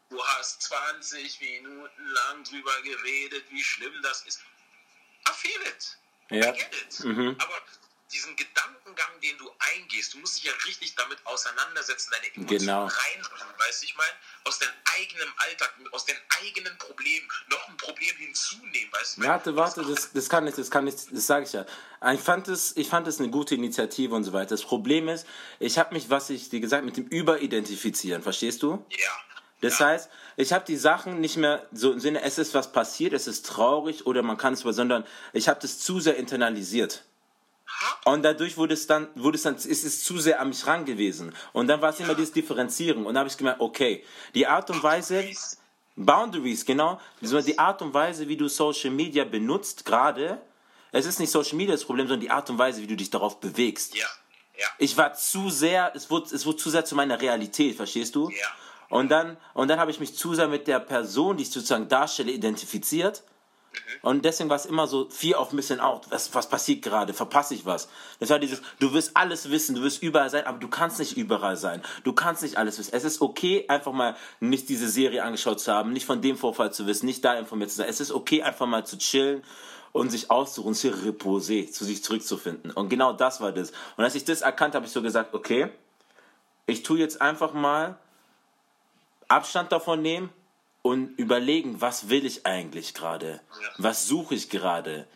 Du 0.10 0.25
hast 0.25 0.62
20 0.63 1.41
Minuten 1.41 2.05
lang 2.08 2.43
drüber 2.46 2.81
geredet, 2.84 3.46
wie 3.50 3.63
schlimm 3.63 3.93
das 4.01 4.22
ist. 4.25 4.41
I 5.27 5.31
feel 5.34 5.62
it. 5.67 5.98
Ja. 6.29 6.53
I 6.53 6.58
get 6.58 6.74
it. 6.74 7.00
Mhm. 7.01 7.36
Aber 7.38 7.62
diesen 8.12 8.36
Gedankengang, 8.36 9.20
den 9.22 9.38
du 9.38 9.50
eingehst, 9.75 10.13
du 10.13 10.18
musst 10.18 10.38
dich 10.38 10.46
ja 10.46 10.54
richtig 10.66 10.96
damit 10.96 11.18
auseinandersetzen, 11.25 12.12
deine 12.12 12.28
Emotionen 12.36 12.60
Genau. 12.60 12.86
reinbringen, 12.86 13.54
weißt 13.60 13.82
du, 13.82 13.86
ich 13.86 13.96
meine, 13.96 14.12
aus 14.46 14.60
deinem 14.60 14.74
eigenen 14.98 15.28
Alltag, 15.38 15.74
aus 15.92 16.06
deinen 16.06 16.22
eigenen 16.42 16.78
Problemen 16.78 17.28
noch 17.50 17.68
ein 17.68 17.78
Problem 17.78 18.16
hinzunehmen, 18.18 18.92
weißt 18.92 19.18
du? 19.18 19.22
Warte, 19.24 19.56
warte, 19.56 19.84
das, 19.84 20.12
das 20.12 20.30
kann 20.30 20.48
ich, 20.48 20.56
das 20.56 20.72
kann 20.72 20.88
ich, 20.88 20.96
das 20.96 21.28
sage 21.28 21.46
ich 21.46 21.54
ja. 21.54 21.66
Ich 22.13 22.22
fand 22.22 22.48
es, 22.48 22.75
ich 22.78 22.88
fand 22.88 23.08
es 23.08 23.20
eine 23.20 23.30
gute 23.30 23.56
Initiative 23.56 24.16
und 24.16 24.24
so 24.24 24.34
weiter. 24.34 24.50
Das 24.50 24.63
Problem 24.63 25.08
ist, 25.10 25.28
ich 25.60 25.78
habe 25.78 25.94
mich, 25.94 26.10
was 26.10 26.30
ich 26.30 26.50
dir 26.50 26.60
gesagt, 26.60 26.86
mit 26.86 26.98
dem 26.98 27.08
Überidentifizieren, 27.08 28.24
verstehst 28.24 28.63
du? 28.63 28.86
Ja. 28.89 29.10
Das 29.62 29.80
ja. 29.80 29.88
heißt, 29.88 30.10
ich 30.38 30.54
habe 30.54 30.66
die 30.66 30.78
Sachen 30.78 31.20
nicht 31.20 31.38
mehr 31.38 31.68
so 31.72 31.92
im 31.92 32.00
Sinne, 32.00 32.22
es 32.22 32.38
ist 32.38 32.54
was 32.54 32.72
passiert, 32.72 33.13
es 33.13 33.28
ist 33.28 33.46
traurig 33.46 34.06
oder 34.06 34.24
man 34.24 34.38
kann 34.38 34.54
es 34.54 34.62
über, 34.62 34.74
sondern 34.74 35.06
ich 35.34 35.50
habe 35.50 35.60
das 35.62 35.80
zu 35.80 36.00
sehr 36.00 36.16
internalisiert. 36.16 37.04
Und 38.05 38.24
dadurch 38.24 38.57
wurde 38.57 38.74
es 38.74 38.88
dann, 38.88 39.07
wurde 39.15 39.38
es 39.38 39.43
dann, 39.43 39.55
ist 39.55 39.86
es 39.86 40.03
zu 40.03 40.17
sehr 40.19 40.39
an 40.39 40.50
mich 40.50 40.65
ran 40.65 40.86
gewesen. 40.86 41.33
Und 41.53 41.67
dann 41.67 41.81
war 41.81 41.91
es 41.91 42.00
immer 42.00 42.15
dieses 42.15 42.33
Differenzieren. 42.33 43.05
Und 43.05 43.13
dann 43.13 43.19
habe 43.19 43.29
ich 43.29 43.38
gemerkt, 43.38 43.62
okay, 43.62 44.03
die 44.33 44.48
Art 44.48 44.69
und 44.69 44.81
Weise, 44.83 45.25
Boundaries, 45.95 46.65
genau, 46.65 47.00
die 47.21 47.59
Art 47.59 47.81
und 47.81 47.93
Weise, 47.93 48.27
wie 48.27 48.38
du 48.38 48.48
Social 48.48 48.91
Media 48.91 49.25
benutzt, 49.25 49.86
gerade, 49.86 50.41
es 50.91 51.05
ist 51.05 51.19
nicht 51.19 51.31
Social 51.31 51.55
Media 51.55 51.74
das 51.74 51.86
Problem, 51.86 52.07
sondern 52.07 52.21
die 52.21 52.31
Art 52.31 52.50
und 52.50 52.57
Weise, 52.57 52.81
wie 52.81 52.88
du 52.88 52.95
dich 52.95 53.09
darauf 53.09 53.39
bewegst. 53.39 53.95
Ja. 53.95 54.07
Ja. 54.59 54.67
Ich 54.77 54.98
war 54.98 55.13
zu 55.13 55.50
sehr, 55.50 55.93
es 55.95 56.09
wurde, 56.09 56.36
es 56.36 56.45
wurde 56.45 56.57
zu 56.57 56.69
sehr 56.69 56.83
zu 56.83 56.95
meiner 56.95 57.21
Realität, 57.21 57.77
verstehst 57.77 58.15
du? 58.15 58.29
Ja. 58.29 58.48
Und 58.89 59.09
dann, 59.09 59.38
und 59.53 59.69
dann 59.69 59.79
habe 59.79 59.91
ich 59.91 60.00
mich 60.00 60.15
zu 60.15 60.33
sehr 60.33 60.48
mit 60.48 60.67
der 60.67 60.79
Person, 60.79 61.38
die 61.38 61.43
ich 61.43 61.51
sozusagen 61.51 61.88
darstelle, 61.88 62.31
identifiziert. 62.31 63.24
Und 64.02 64.24
deswegen 64.24 64.50
war 64.50 64.56
es 64.56 64.66
immer 64.66 64.88
so 64.88 65.10
Fear 65.10 65.40
of 65.42 65.52
Missing 65.52 65.80
Out. 65.80 66.08
Was, 66.10 66.34
was 66.34 66.48
passiert 66.48 66.82
gerade? 66.82 67.14
Verpasse 67.14 67.54
ich 67.54 67.66
was? 67.66 67.90
Das 68.20 68.30
war 68.30 68.40
dieses, 68.40 68.62
du 68.80 68.94
wirst 68.94 69.16
alles 69.16 69.50
wissen, 69.50 69.76
du 69.76 69.82
wirst 69.82 70.02
überall 70.02 70.30
sein, 70.30 70.46
aber 70.46 70.58
du 70.58 70.68
kannst 70.68 71.00
nicht 71.00 71.18
überall 71.18 71.58
sein. 71.58 71.82
Du 72.04 72.14
kannst 72.14 72.42
nicht 72.44 72.58
alles 72.58 72.80
wissen. 72.80 72.94
Es 72.94 73.04
ist 73.04 73.22
okay, 73.22 73.66
einfach 73.68 73.92
mal 73.92 74.16
nicht 74.40 74.70
diese 74.70 74.90
Serie 74.90 75.24
angeschaut 75.24 75.60
zu 75.60 75.72
haben, 75.74 75.92
nicht 75.92 76.06
von 76.06 76.22
dem 76.22 76.38
Vorfall 76.38 76.72
zu 76.72 76.88
wissen, 76.88 77.06
nicht 77.06 77.24
da 77.26 77.34
informiert 77.38 77.72
zu 77.72 77.78
sein. 77.78 77.90
Es 77.90 78.00
ist 78.00 78.12
okay, 78.12 78.42
einfach 78.42 78.68
mal 78.68 78.86
zu 78.86 78.98
chillen 78.98 79.44
und 79.92 80.10
sich 80.10 80.32
auszuruhen, 80.32 80.76
zu 80.76 80.90
reposer, 80.90 81.68
zu 81.68 81.84
sich 81.84 82.04
zurückzufinden. 82.04 82.72
Und 82.72 82.90
genau 82.90 83.14
das 83.14 83.42
war 83.42 83.52
das. 83.52 83.72
Und 83.98 84.04
als 84.04 84.16
ich 84.16 84.24
das 84.24 84.42
erkannt 84.42 84.76
habe, 84.76 84.84
habe 84.84 84.88
ich 84.88 84.94
so 84.94 85.02
gesagt, 85.02 85.34
okay, 85.34 85.70
ich 86.68 86.84
tue 86.84 87.00
jetzt 87.00 87.22
einfach 87.22 87.54
mal 87.54 87.98
Abstand 89.28 89.72
davon 89.72 90.02
nehmen 90.02 90.30
und 90.81 91.17
überlegen, 91.17 91.81
was 91.81 92.09
will 92.09 92.25
ich 92.25 92.45
eigentlich 92.45 92.93
gerade? 92.93 93.41
Was 93.77 94.07
suche 94.07 94.36
ich 94.36 94.50
gerade? 94.50 95.07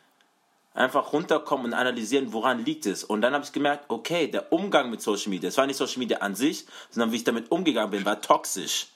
Einfach 0.74 1.13
runterkommen 1.13 1.67
und 1.67 1.74
analysieren, 1.74 2.34
woran 2.34 2.65
liegt 2.65 2.86
es. 2.86 3.03
Und 3.03 3.22
dann 3.22 3.34
habe 3.34 3.46
ich 3.46 3.51
gemerkt, 3.51 3.86
okay, 3.89 4.27
der 4.27 4.51
Umgang 4.51 4.89
mit 4.89 5.01
Social 5.01 5.29
Media, 5.29 5.50
es 5.50 5.58
war 5.58 5.67
nicht 5.67 5.77
Social 5.77 6.00
Media 6.00 6.17
an 6.17 6.36
sich, 6.36 6.65
sondern 6.89 7.12
wie 7.12 7.17
ich 7.17 7.24
damit 7.24 7.51
umgegangen 7.51 7.91
bin, 7.91 8.05
war 8.05 8.22
toxisch. 8.22 8.88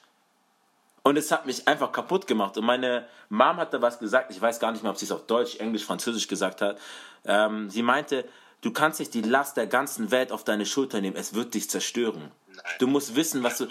Und 1.02 1.16
es 1.16 1.30
hat 1.30 1.46
mich 1.46 1.66
einfach 1.66 1.92
kaputt 1.92 2.26
gemacht. 2.26 2.58
Und 2.58 2.66
meine 2.66 3.06
Mom 3.28 3.56
hat 3.56 3.72
da 3.72 3.80
was 3.80 3.98
gesagt, 3.98 4.30
ich 4.30 4.40
weiß 4.40 4.60
gar 4.60 4.72
nicht 4.72 4.82
mehr, 4.82 4.90
ob 4.90 4.98
sie 4.98 5.06
es 5.06 5.12
auf 5.12 5.26
Deutsch, 5.26 5.56
Englisch, 5.56 5.84
Französisch 5.84 6.26
gesagt 6.26 6.60
hat. 6.60 6.78
Ähm, 7.24 7.70
sie 7.70 7.82
meinte, 7.82 8.28
du 8.60 8.72
kannst 8.72 8.98
nicht 8.98 9.14
die 9.14 9.22
Last 9.22 9.56
der 9.56 9.68
ganzen 9.68 10.10
Welt 10.10 10.32
auf 10.32 10.44
deine 10.44 10.66
Schulter 10.66 11.00
nehmen, 11.00 11.16
es 11.16 11.32
wird 11.32 11.54
dich 11.54 11.70
zerstören. 11.70 12.30
Du 12.78 12.88
musst 12.88 13.14
wissen, 13.14 13.42
was 13.42 13.58
du, 13.58 13.68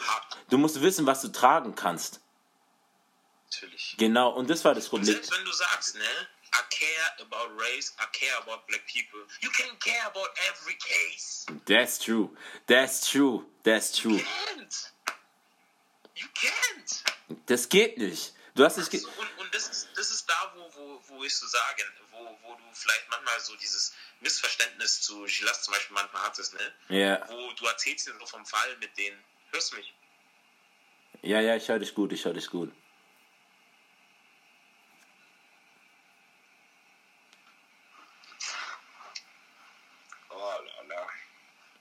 du 0.49 0.57
musst 0.57 0.81
wissen, 0.81 1.05
was 1.05 1.21
du 1.21 1.27
tragen 1.27 1.75
kannst. 1.75 2.21
Natürlich. 3.51 3.95
Genau, 3.97 4.31
und 4.31 4.49
das 4.49 4.63
war 4.65 4.75
das 4.75 4.89
Problem. 4.89 5.13
selbst 5.13 5.31
wenn 5.31 5.45
du 5.45 5.51
sagst, 5.51 5.95
ne, 5.95 6.03
I 6.53 6.59
care 6.69 7.21
about 7.21 7.53
race, 7.57 7.93
I 7.99 8.05
care 8.11 8.35
about 8.37 8.65
black 8.67 8.85
people, 8.87 9.21
you 9.41 9.49
can 9.51 9.77
care 9.79 10.05
about 10.05 10.27
every 10.49 10.75
case. 10.75 11.45
That's 11.65 11.97
true. 11.99 12.29
That's 12.67 13.09
true. 13.09 13.45
That's 13.63 13.97
You 14.03 14.11
true. 14.17 14.19
can't. 14.19 14.91
You 16.15 16.27
can't. 16.33 17.03
Das 17.45 17.69
geht 17.69 17.97
nicht. 17.97 18.33
Du 18.55 18.63
hast 18.65 18.77
nicht. 18.77 18.89
Ge 18.89 18.99
So, 18.99 19.07
und 19.09 19.37
und 19.37 19.53
das, 19.53 19.67
ist, 19.69 19.87
das 19.95 20.09
ist 20.11 20.27
da, 20.29 20.53
wo, 20.55 20.73
wo, 20.75 21.01
wo 21.07 21.23
ich 21.23 21.35
so 21.35 21.45
sagen, 21.47 21.83
wo, 22.11 22.37
wo 22.43 22.55
du 22.55 22.63
vielleicht 22.73 23.07
manchmal 23.09 23.39
so 23.39 23.55
dieses 23.55 23.93
Missverständnis 24.21 25.01
zu 25.01 25.23
Gilas 25.25 25.63
zum 25.63 25.73
Beispiel 25.73 25.93
manchmal 25.93 26.23
hattest, 26.23 26.53
ne? 26.53 26.73
ja. 26.89 27.23
Wo 27.29 27.51
du 27.53 27.65
erzählst 27.65 28.07
dir 28.07 28.13
so 28.19 28.25
vom 28.25 28.45
Fall 28.45 28.75
mit 28.77 28.97
denen. 28.97 29.21
Hörst 29.51 29.71
du 29.71 29.77
mich? 29.77 29.93
ja, 31.21 31.39
ja, 31.41 31.55
ich 31.55 31.67
höre 31.69 31.79
dich 31.79 31.93
gut. 31.93 32.11
Ich 32.13 32.25
höre 32.25 32.33
dich 32.33 32.47
gut. 32.49 32.71
Oh 40.67 40.83
la 40.89 40.95
la. 40.95 41.01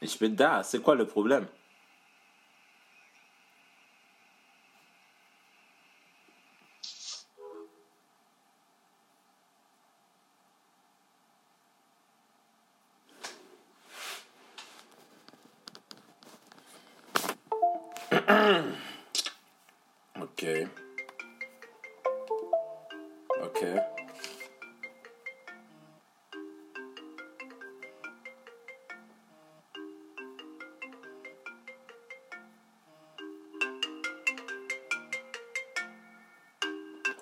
Ich 0.01 0.19
bin 0.19 0.31
da. 0.31 0.63
C'est 0.63 0.81
quoi 0.81 0.95
le 0.95 1.07
problème? 1.07 1.47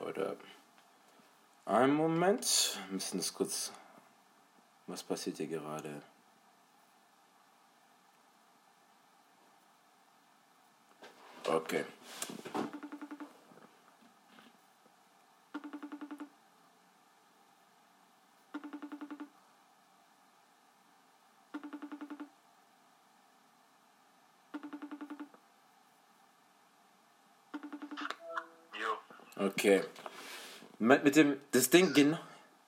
Oder 0.06 0.36
einen 1.64 1.94
Moment. 1.94 2.78
Müssen 2.90 3.18
das 3.18 3.32
kurz. 3.32 3.72
Was 4.86 5.02
passiert 5.02 5.38
hier 5.38 5.46
gerade? 5.46 6.02
Okay. 11.46 11.84
Okay. 29.64 29.82
Mit, 30.78 31.04
mit 31.04 31.16
dem. 31.16 31.40
Das 31.52 31.70
Ding, 31.70 31.94
genau. 31.94 32.18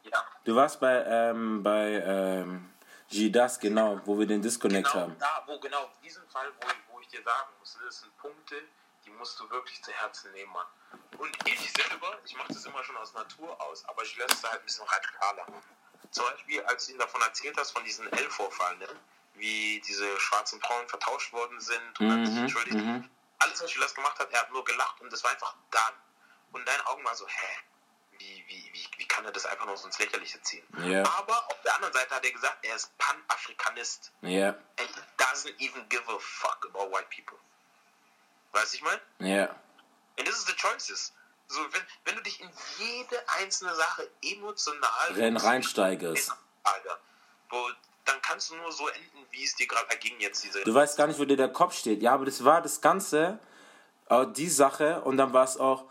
Ja. 0.05 0.25
Du 0.45 0.57
warst 0.57 0.81
bei, 0.81 1.05
ähm, 1.05 1.63
bei 1.63 2.03
ähm, 2.07 2.73
Gidas, 3.11 3.61
genau, 3.61 4.01
wo 4.07 4.19
wir 4.19 4.27
den 4.27 4.41
Disconnect 4.41 4.89
Genau 4.91 5.01
haben. 5.03 5.17
da, 5.19 5.43
wo 5.47 5.59
genau 5.61 5.91
diesen 6.03 6.27
Fall, 6.31 6.51
wo 6.59 6.67
ich, 6.69 6.75
wo 6.95 7.01
ich 7.01 7.09
dir 7.09 7.23
sagen 7.23 7.49
muss, 7.59 7.77
das 7.85 8.01
sind 8.01 8.17
Punkte, 8.17 8.57
die 9.05 9.11
musst 9.11 9.39
du 9.39 9.51
wirklich 9.51 9.83
zu 9.85 9.93
Herzen 9.93 10.33
nehmen, 10.33 10.51
Mann. 10.53 10.67
Und 11.19 11.37
ich 11.47 11.71
selber, 11.73 12.17
ich 12.25 12.35
mache 12.37 12.49
das 12.55 12.65
immer 12.65 12.83
schon 12.83 12.97
aus 12.97 13.13
Natur 13.13 13.61
aus, 13.61 13.85
aber 13.85 14.03
ich 14.03 14.17
lässt 14.17 14.33
es 14.33 14.43
halt 14.51 14.61
ein 14.61 14.65
bisschen 14.65 14.87
radikaler. 14.87 15.47
Zum 16.13 16.25
Beispiel, 16.25 16.63
als 16.63 16.87
du 16.87 16.93
ihm 16.93 16.99
davon 16.99 17.21
erzählt 17.21 17.57
hast, 17.59 17.73
von 17.73 17.85
diesen 17.85 18.11
L-Vorfallen, 18.11 18.79
ne? 18.79 18.89
wie 19.35 19.83
diese 19.87 20.19
schwarzen 20.19 20.59
Frauen 20.63 20.89
vertauscht 20.89 21.31
worden 21.35 21.61
sind 21.61 22.01
und 22.01 22.09
dann 22.09 22.25
sich 22.25 22.35
Mhm, 22.37 22.41
entschuldigt. 22.43 22.77
mhm. 22.79 23.11
Alles, 23.41 23.63
was 23.63 23.71
Gilas 23.75 23.95
gemacht 23.95 24.19
hat, 24.19 24.33
er 24.33 24.41
hat 24.41 24.51
nur 24.51 24.65
gelacht 24.65 24.99
und 25.03 25.13
das 25.13 25.23
war 25.23 25.31
einfach 25.33 25.55
done. 25.71 25.97
Und 26.57 26.67
deine 26.67 26.87
Augen 26.87 27.05
waren 27.05 27.17
so, 27.17 27.27
hä? 27.27 27.47
Wie, 28.19 28.45
wie, 28.49 28.71
wie, 28.73 28.89
wie 28.97 29.07
kann 29.07 29.27
er 29.27 29.31
das 29.31 29.45
einfach 29.45 29.67
nur 29.67 29.77
so 29.77 29.87
ins 29.87 29.99
Lächerliche 29.99 30.41
ziehen? 30.41 30.67
Ja. 30.87 31.03
Aber 31.19 31.47
auf 31.49 31.61
der 31.63 31.75
anderen 31.75 31.93
Seite 31.93 32.15
hat 32.15 32.25
er 32.25 32.33
gesagt, 32.33 32.57
er 32.63 32.77
ist 32.77 32.97
Pan-Afrikanist. 32.97 34.11
Ja, 34.23 34.49
And 34.49 34.89
he 34.89 35.01
doesn't 35.19 35.55
even 35.59 35.87
give 35.91 36.03
a 36.09 36.19
fuck 36.19 36.67
about 36.73 36.91
white 36.91 37.09
people. 37.15 37.37
Weißt 38.53 38.73
du, 38.73 38.77
ich 38.79 38.83
meine? 38.83 39.01
ja. 39.19 39.55
And 40.19 40.27
this 40.27 40.39
is 40.39 40.47
the 40.47 40.55
choices. 40.55 41.13
So, 41.49 41.61
wenn, 41.73 41.83
wenn 42.07 42.17
du 42.17 42.23
dich 42.23 42.41
in 42.41 42.51
jede 42.79 43.23
einzelne 43.39 43.75
Sache 43.75 44.11
emotional 44.23 45.13
Renn 45.13 45.37
reinsteigerst. 45.37 46.33
Alter, 46.63 46.99
wo, 47.51 47.71
dann 48.07 48.23
kannst 48.23 48.51
du 48.51 48.57
nur 48.57 48.73
so 48.73 48.89
enden, 48.89 49.27
wie 49.31 49.45
es 49.45 49.55
dir 49.57 49.67
gerade 49.67 49.91
erging 49.91 50.19
jetzt 50.21 50.43
diese. 50.43 50.65
Du 50.65 50.73
weißt 50.73 50.97
gar 50.97 51.07
nicht, 51.07 51.19
wo 51.19 51.27
dir 51.27 51.37
der 51.37 51.53
Kopf 51.53 51.77
steht. 51.77 52.01
Ja, 52.01 52.15
aber 52.15 52.25
das 52.25 52.43
war 52.43 52.63
das 52.63 52.81
Ganze, 52.81 53.39
äh, 54.09 54.27
die 54.29 54.49
Sache, 54.49 55.03
und 55.03 55.19
dann 55.19 55.35
war 55.35 55.45
es 55.45 55.59
auch, 55.59 55.85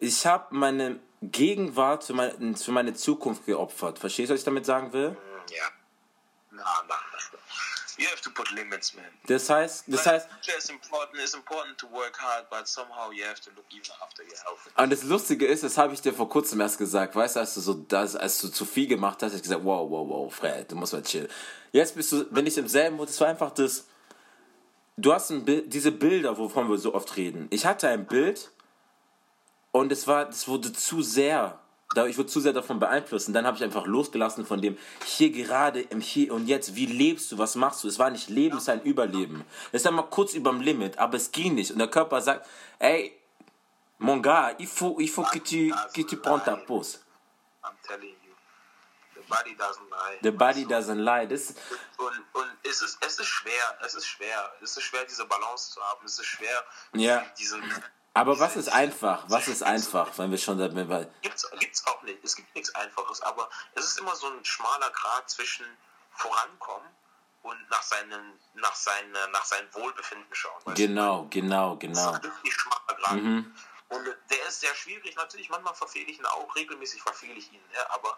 ich 0.00 0.26
habe 0.26 0.46
meine 0.54 0.98
Gegenwart 1.22 2.04
für 2.04 2.14
meine, 2.14 2.56
für 2.56 2.72
meine 2.72 2.94
Zukunft 2.94 3.46
geopfert. 3.46 3.98
Verstehst 3.98 4.30
du, 4.30 4.34
was 4.34 4.40
ich 4.40 4.44
damit 4.44 4.66
sagen 4.66 4.92
will? 4.92 5.16
ja. 5.54 5.64
Na, 6.50 6.64
na, 6.88 6.94
na. 7.12 7.20
You 8.00 8.06
have 8.06 8.22
to 8.22 8.30
put 8.30 8.50
limits, 8.52 8.94
man. 8.94 9.04
Das 9.26 9.50
heißt, 9.50 9.84
das 9.86 10.06
heißt, 10.06 10.26
it's 10.46 10.70
important. 10.70 11.18
It's 11.22 11.34
important 11.34 11.76
to 11.76 11.86
work 11.92 12.18
hard, 12.18 12.48
but 12.48 12.66
somehow 12.66 13.12
you 13.12 13.24
have 13.26 13.42
to 13.42 13.50
look 13.54 13.66
even 13.70 13.92
after 14.00 14.22
your 14.22 14.38
health. 14.42 14.58
und 14.74 14.90
das 14.90 15.02
Lustige 15.02 15.46
ist, 15.46 15.62
das 15.64 15.76
habe 15.76 15.92
ich 15.92 16.00
dir 16.00 16.14
vor 16.14 16.26
kurzem 16.26 16.62
erst 16.62 16.78
gesagt, 16.78 17.14
weißt 17.14 17.36
du, 17.36 17.40
als 17.40 17.52
du 17.52 17.60
so 17.60 17.74
das, 17.74 18.16
als 18.16 18.40
du 18.40 18.48
zu 18.48 18.64
viel 18.64 18.86
gemacht 18.86 19.22
hast, 19.22 19.34
ich 19.34 19.42
gesagt, 19.42 19.62
wow, 19.62 19.90
wow, 19.90 20.08
wow, 20.08 20.34
Fred, 20.34 20.72
du 20.72 20.76
musst 20.76 20.94
mal 20.94 21.02
chillen. 21.02 21.28
Jetzt 21.72 21.94
bist 21.94 22.10
du, 22.12 22.26
wenn 22.30 22.46
ich 22.46 22.56
im 22.56 22.68
selben 22.68 22.96
Mut, 22.96 23.10
das 23.10 23.20
war 23.20 23.28
einfach 23.28 23.50
das, 23.50 23.86
du 24.96 25.12
hast 25.12 25.28
ein 25.28 25.44
Bild, 25.44 25.70
diese 25.70 25.92
Bilder, 25.92 26.38
wovon 26.38 26.70
wir 26.70 26.78
so 26.78 26.94
oft 26.94 27.18
reden. 27.18 27.48
Ich 27.50 27.66
hatte 27.66 27.88
ein 27.88 28.06
Bild 28.06 28.50
und 29.80 29.90
es 29.92 30.06
war, 30.06 30.26
das 30.26 30.46
wurde 30.48 30.72
zu 30.72 31.02
sehr, 31.02 31.58
ich 32.06 32.16
wurde 32.18 32.28
zu 32.28 32.40
sehr 32.40 32.52
davon 32.52 32.78
beeinflusst 32.78 33.28
und 33.28 33.34
dann 33.34 33.46
habe 33.46 33.56
ich 33.56 33.64
einfach 33.64 33.86
losgelassen 33.86 34.46
von 34.46 34.60
dem 34.62 34.78
hier 35.04 35.30
gerade 35.30 35.80
im 35.80 36.00
Hier 36.00 36.32
und 36.34 36.46
Jetzt, 36.46 36.74
wie 36.76 36.86
lebst 36.86 37.32
du, 37.32 37.38
was 37.38 37.54
machst 37.56 37.82
du? 37.82 37.88
Es 37.88 37.98
war 37.98 38.10
nicht 38.10 38.28
Leben, 38.28 38.56
es 38.56 38.64
ist 38.64 38.68
ein 38.68 38.82
Überleben. 38.82 39.44
Es 39.72 39.82
ist 39.82 39.86
einmal 39.86 40.06
kurz 40.08 40.34
überm 40.34 40.60
Limit, 40.60 40.98
aber 40.98 41.16
es 41.16 41.32
ging 41.32 41.54
nicht 41.54 41.70
und 41.72 41.78
der 41.78 41.88
Körper 41.88 42.20
sagt, 42.20 42.46
ey, 42.78 43.12
mon 43.98 44.22
gars, 44.22 44.54
il 44.58 44.66
faut, 44.68 45.00
il 45.00 45.08
faut 45.08 45.24
que 45.32 45.38
tu, 45.40 45.74
que 45.94 46.02
tu 46.02 46.16
prends 46.16 46.44
ta 46.44 46.56
pause. 46.56 46.98
I'm 47.64 47.72
telling 47.86 48.08
you, 48.24 48.34
the 49.14 49.22
body 49.28 49.54
doesn't 49.56 49.90
lie. 49.90 50.18
The 50.22 50.30
body 50.30 50.64
doesn't 50.64 51.02
lie. 51.02 51.26
Das, 51.26 51.54
Und, 51.98 52.16
und 52.32 52.50
es, 52.62 52.80
ist, 52.82 52.98
es 53.04 53.18
ist 53.18 53.26
schwer, 53.26 53.78
es 53.84 53.94
ist 53.94 54.06
schwer. 54.06 54.50
Es 54.62 54.76
ist 54.76 54.84
schwer, 54.84 55.04
diese 55.04 55.26
Balance 55.26 55.72
zu 55.72 55.80
haben. 55.82 56.06
Es 56.06 56.18
ist 56.18 56.26
schwer, 56.26 56.64
Ja. 56.94 57.26
diesen. 57.38 57.62
Aber 58.14 58.38
was 58.40 58.56
ist 58.56 58.68
einfach? 58.68 59.24
Was 59.28 59.48
ist 59.48 59.62
einfach, 59.62 60.16
wenn 60.18 60.30
wir 60.30 60.38
schon 60.38 60.58
damit 60.58 60.88
weil 60.88 61.12
Gibt's, 61.22 61.48
gibt's 61.58 61.86
auch 61.86 62.02
nicht. 62.02 62.22
Es 62.24 62.36
gibt 62.36 62.54
nichts 62.54 62.74
Einfaches, 62.74 63.22
aber 63.22 63.48
es 63.74 63.84
ist 63.84 63.98
immer 63.98 64.14
so 64.16 64.26
ein 64.26 64.44
schmaler 64.44 64.90
Grad 64.90 65.30
zwischen 65.30 65.66
vorankommen 66.10 66.88
und 67.42 67.70
nach 67.70 67.82
seinem, 67.82 68.38
nach 68.54 68.74
seinem, 68.74 69.12
nach 69.30 69.44
seinem 69.44 69.72
Wohlbefinden 69.74 70.34
schauen. 70.34 70.74
Genau, 70.74 71.26
genau, 71.30 71.76
genau. 71.76 72.18
Das 72.18 72.32
ist 72.44 72.52
schmaler 72.52 73.00
Grad. 73.00 73.12
Mhm. 73.12 73.54
Und 73.88 74.04
der 74.04 74.46
ist 74.46 74.60
sehr 74.60 74.74
schwierig. 74.74 75.16
Natürlich, 75.16 75.48
manchmal 75.48 75.74
verfehle 75.74 76.10
ich 76.10 76.18
ihn 76.18 76.26
auch, 76.26 76.54
regelmäßig 76.54 77.02
verfehle 77.02 77.34
ich 77.34 77.52
ihn. 77.52 77.62
Ja, 77.74 77.90
aber 77.90 78.16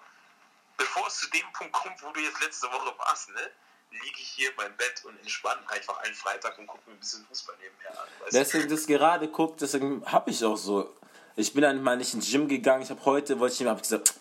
bevor 0.77 1.07
es 1.07 1.19
zu 1.19 1.31
dem 1.31 1.51
Punkt 1.53 1.73
kommt, 1.73 2.03
wo 2.03 2.11
du 2.11 2.21
jetzt 2.21 2.41
letzte 2.41 2.67
Woche 2.73 2.95
warst, 2.99 3.29
ne, 3.31 3.51
liege 3.93 4.17
ich 4.19 4.29
hier 4.29 4.51
in 4.51 4.57
meinem 4.57 4.77
Bett 4.77 5.03
und 5.05 5.19
entspanne 5.19 5.61
einfach 5.69 5.99
einen 5.99 6.15
Freitag 6.15 6.59
und 6.59 6.67
gucke 6.67 6.83
mir 6.89 6.97
ein 6.97 7.01
bisschen 7.01 7.25
Fußball 7.27 7.57
nebenher 7.61 8.01
an. 8.01 8.09
Deswegen 8.33 8.69
das 8.69 8.87
gerade 8.87 9.29
guckt, 9.29 9.61
deswegen 9.61 10.05
habe 10.07 10.31
ich 10.31 10.45
auch 10.45 10.57
so. 10.57 10.95
Ich 11.37 11.53
bin 11.53 11.63
dann 11.63 11.83
mal 11.83 11.97
nicht 11.97 12.13
ins 12.15 12.31
Gym 12.31 12.47
gegangen. 12.49 12.83
Ich 12.83 12.91
habe 12.91 13.05
heute, 13.05 13.39
wollte 13.41 13.55
ich 13.55 13.61
ihm 13.61 13.77
gesagt, 13.77 14.15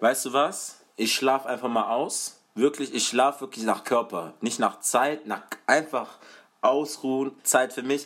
weißt 0.00 0.26
du 0.26 0.32
was? 0.32 0.80
Ich 0.96 1.14
schlafe 1.14 1.48
einfach 1.48 1.68
mal 1.68 1.88
aus. 1.90 2.36
Wirklich, 2.54 2.92
ich 2.94 3.06
schlafe 3.06 3.42
wirklich 3.42 3.64
nach 3.64 3.84
Körper. 3.84 4.34
Nicht 4.40 4.58
nach 4.58 4.80
Zeit, 4.80 5.26
nach 5.26 5.42
einfach 5.66 6.18
ausruhen, 6.60 7.38
Zeit 7.44 7.72
für 7.72 7.82
mich. 7.82 8.04